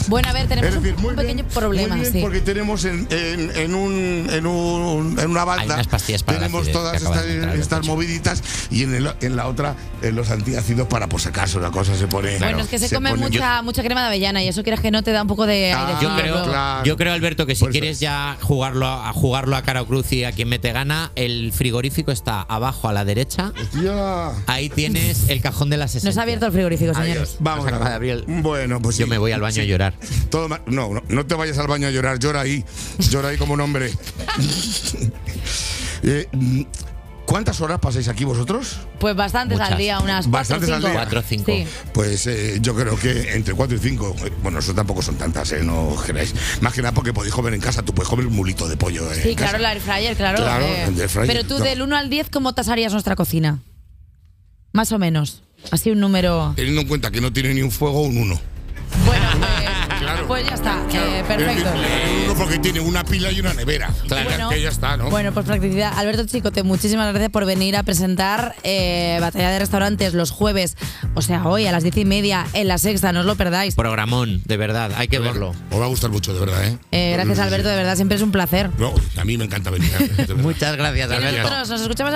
Bueno, 0.09 0.29
a 0.29 0.33
ver, 0.33 0.49
tenemos 0.49 0.75
decir, 0.83 0.97
un, 1.05 1.15
pequeño 1.17 1.35
bien, 1.45 1.47
problema, 1.55 1.95
muy 1.97 2.01
bien, 2.03 2.13
sí. 2.13 2.21
porque 2.21 2.41
tenemos 2.41 2.85
en, 2.85 3.07
en, 3.11 3.51
en 3.57 3.75
un, 3.75 4.27
en, 4.31 4.47
un, 4.47 5.19
en 5.19 5.31
una 5.31 5.45
balda 5.45 5.63
Hay 5.63 5.71
unas 5.71 5.87
pastillas 5.89 6.23
para 6.23 6.39
la 6.41 6.47
tenemos 6.47 6.71
todas 6.71 6.93
que 6.93 7.05
estas, 7.09 7.25
estas 7.59 7.87
moviditas 7.87 8.43
y 8.71 8.85
en, 8.85 8.95
el- 8.95 9.15
en 9.21 9.37
la 9.37 9.47
otra 9.47 9.75
en 10.03 10.15
los 10.15 10.31
antiácidos 10.31 10.89
para 10.89 11.09
por 11.09 11.21
si 11.47 11.57
acaso 11.57 11.61
la 11.61 11.71
cosa 11.71 11.95
se 11.97 12.07
pone 12.09 12.39
Bueno, 12.39 12.61
es 12.61 12.69
que 12.69 12.79
se, 12.79 12.93
come 12.95 13.11
pone- 13.11 13.23
mucha, 13.23 13.63
mucha 13.63 13.83
crema 13.83 14.01
de 14.03 14.07
avellana 14.09 14.43
y 14.43 14.49
eso 14.49 14.63
quieres 14.63 14.81
que 14.81 14.91
no 14.91 15.03
te 15.03 15.13
da 15.13 15.23
un 15.23 15.29
poco 15.29 15.47
de 15.47 15.73
Ah, 15.73 15.87
airecillo 15.87 16.11
Yo 16.11 16.17
creo, 16.23 16.45
claro. 16.45 16.85
yo 16.85 16.97
creo, 16.97 17.13
Alberto, 17.13 17.47
que 17.47 17.55
si 17.55 17.61
Pues 17.65 17.73
quieres 17.73 17.93
es. 17.97 18.01
ya 18.01 18.37
jugarlo 18.41 18.87
a, 18.87 19.09
a 19.09 19.13
jugarlo 19.13 19.57
a 19.57 19.63
cara 19.63 19.83
o 19.83 19.87
cruz 19.87 20.13
y 20.13 20.25
a 20.25 20.33
quien 20.33 20.49
mete 20.49 20.73
gana, 20.73 21.13
el 21.15 21.53
frigorífico 21.53 22.11
está 22.13 22.43
abajo 22.43 22.89
a 22.89 22.93
la 22.93 23.05
derecha. 23.05 23.53
Hostia. 23.61 24.31
Ahí 24.47 24.69
tienes 24.69 25.29
el 25.29 25.41
cajón 25.41 25.71
de 25.71 25.77
las 25.77 26.03
Nos 26.05 26.17
ha 26.19 26.23
abierto 26.23 26.47
el 26.47 26.53
frigorífico, 26.53 26.95
señores. 26.95 27.37
Vamos 27.41 27.65
Nos 27.65 27.73
a 27.73 27.77
acaba 27.77 27.91
de 27.91 27.97
abrir 27.97 28.11
el- 28.13 28.25
Bueno, 28.43 28.81
pues 28.81 28.97
Yo 28.99 29.05
sí. 29.07 29.11
me 29.11 29.19
voy 29.19 29.33
al 29.33 29.41
baño 29.41 29.55
Sí. 29.55 29.61
a 29.61 29.65
llorar. 29.65 29.95
Todo 30.31 30.49
ma- 30.49 30.61
no, 30.67 30.93
no, 30.95 31.03
no 31.09 31.27
te 31.27 31.35
vayas 31.35 31.59
al 31.59 31.67
baño 31.69 31.87
a 31.89 31.91
llorar, 31.91 32.19
llora 32.19 32.41
ahí. 32.41 32.65
Llora 33.11 33.29
ahí 33.29 33.37
como 33.37 33.55
un 33.55 33.61
hombre. 33.61 33.91
Eh, 36.03 36.29
¿Cuántas 37.29 37.61
horas 37.61 37.79
pasáis 37.79 38.09
aquí 38.09 38.25
vosotros? 38.25 38.79
Pues 38.99 39.15
bastantes 39.15 39.59
Muchas. 39.59 39.73
al 39.73 39.79
día, 39.79 39.99
unas 40.01 40.27
cuatro 40.27 40.29
o 40.29 40.33
Bastantes 40.33 40.71
al 40.71 40.77
cinco. 40.77 40.89
día. 40.89 40.99
Cuatro 40.99 41.21
o 41.21 41.23
cinco. 41.23 41.45
Sí. 41.53 41.67
Pues 41.93 42.27
eh, 42.27 42.59
yo 42.63 42.75
creo 42.75 42.97
que 42.99 43.35
entre 43.35 43.53
4 43.53 43.77
y 43.77 43.79
5. 43.79 44.17
Bueno, 44.43 44.61
eso 44.61 44.73
tampoco 44.75 45.03
son 45.03 45.17
tantas, 45.17 45.53
¿eh? 45.53 45.63
No 45.63 45.89
os 45.89 46.03
creáis. 46.05 46.35
Más 46.63 46.73
que 46.73 46.81
nada 46.81 46.95
porque 46.95 47.13
podéis 47.13 47.35
comer 47.35 47.53
en 47.53 47.61
casa. 47.61 47.83
Tú 47.83 47.93
puedes 47.95 48.09
comer 48.09 48.27
un 48.27 48.35
mulito 48.35 48.67
de 48.67 48.79
pollo. 48.79 49.13
eh, 49.13 49.21
Sí, 49.23 49.29
en 49.31 49.35
claro, 49.35 49.59
casa. 49.59 49.71
el 49.71 49.77
air 49.77 49.83
fryer, 49.83 50.17
claro. 50.17 50.39
Claro, 50.39 50.65
eh. 50.65 50.85
el 50.89 50.99
air 51.01 51.09
fryer, 51.11 51.27
Pero 51.29 51.45
tú, 51.47 51.59
no. 51.59 51.65
del 51.65 51.83
1 51.83 51.97
al 51.97 52.09
10, 52.09 52.31
¿cómo 52.31 52.55
tasarías 52.55 52.93
nuestra 52.95 53.15
cocina? 53.15 53.59
Más 54.73 54.91
o 54.93 54.99
menos. 54.99 55.43
Así 55.71 55.91
un 55.91 56.01
número. 56.01 56.55
Teniendo 56.57 56.81
en 56.81 56.89
cuenta 56.89 57.11
que 57.11 57.21
no 57.21 57.31
tiene 57.31 57.53
ni 57.53 57.61
un 57.61 57.71
fuego, 57.71 58.01
un 58.03 58.17
1. 58.17 58.41
Bueno, 59.05 59.18
pues, 60.29 60.43
pues 60.43 60.49
ya 60.49 60.55
está. 60.55 60.79
eh, 60.93 61.25
perfecto. 61.27 61.71
Un 61.71 62.31
1 62.31 62.35
porque 62.39 62.59
tiene 62.59 62.81
una 62.81 63.03
pila 63.03 63.33
y 63.33 63.41
una 63.41 63.55
nevera. 63.55 63.91
Claro, 64.07 64.29
Bueno, 64.29 64.49
que 64.51 64.63
ya 64.63 64.69
está, 64.69 64.97
¿no? 64.97 65.11
Bueno, 65.11 65.33
pues 65.33 65.45
practicidad. 65.47 65.93
Alberto 65.97 66.25
Chicote, 66.27 66.63
muchísimas 66.63 67.09
gracias 67.11 67.31
por 67.31 67.45
venir 67.47 67.77
a 67.77 67.83
presentar 67.83 68.55
eh, 68.63 69.19
Batalla 69.21 69.51
de 69.51 69.59
Restaurantes 69.59 70.15
los 70.15 70.31
jueves, 70.31 70.77
o 71.15 71.23
sea, 71.23 71.45
hoy 71.47 71.67
a 71.67 71.73
las 71.73 71.83
diez 71.83 71.97
y 71.97 72.05
media 72.05 72.47
en 72.53 72.69
la 72.69 72.79
sexta, 72.79 73.13
no 73.13 73.21
os 73.21 73.27
lo 73.27 73.35
perdáis. 73.37 73.75
Programón, 73.75 74.43
de 74.45 74.57
verdad, 74.57 74.93
hay 74.97 75.09
que 75.09 75.19
verlo. 75.19 75.55
Os 75.71 75.81
va 75.81 75.85
a 75.87 75.89
gustar 75.89 76.11
mucho, 76.11 76.35
de 76.35 76.41
verdad, 76.41 76.65
¿eh? 76.67 76.79
Eh, 76.93 77.13
gracias, 77.15 77.39
Alberto, 77.39 77.69
de 77.69 77.77
verdad, 77.77 77.97
siempre 77.97 78.17
es 78.17 78.23
un 78.23 78.31
placer. 78.31 78.71
No, 78.79 78.93
a 79.17 79.25
mí 79.25 79.37
me 79.39 79.45
encanta 79.45 79.71
venir. 79.71 79.91
¿eh? 79.99 80.35
Muchas 80.37 80.77
gracias, 80.77 81.11
Alberto. 81.11 81.39
nosotros 81.43 81.69
nos 81.71 81.81
escuchamos 81.81 82.07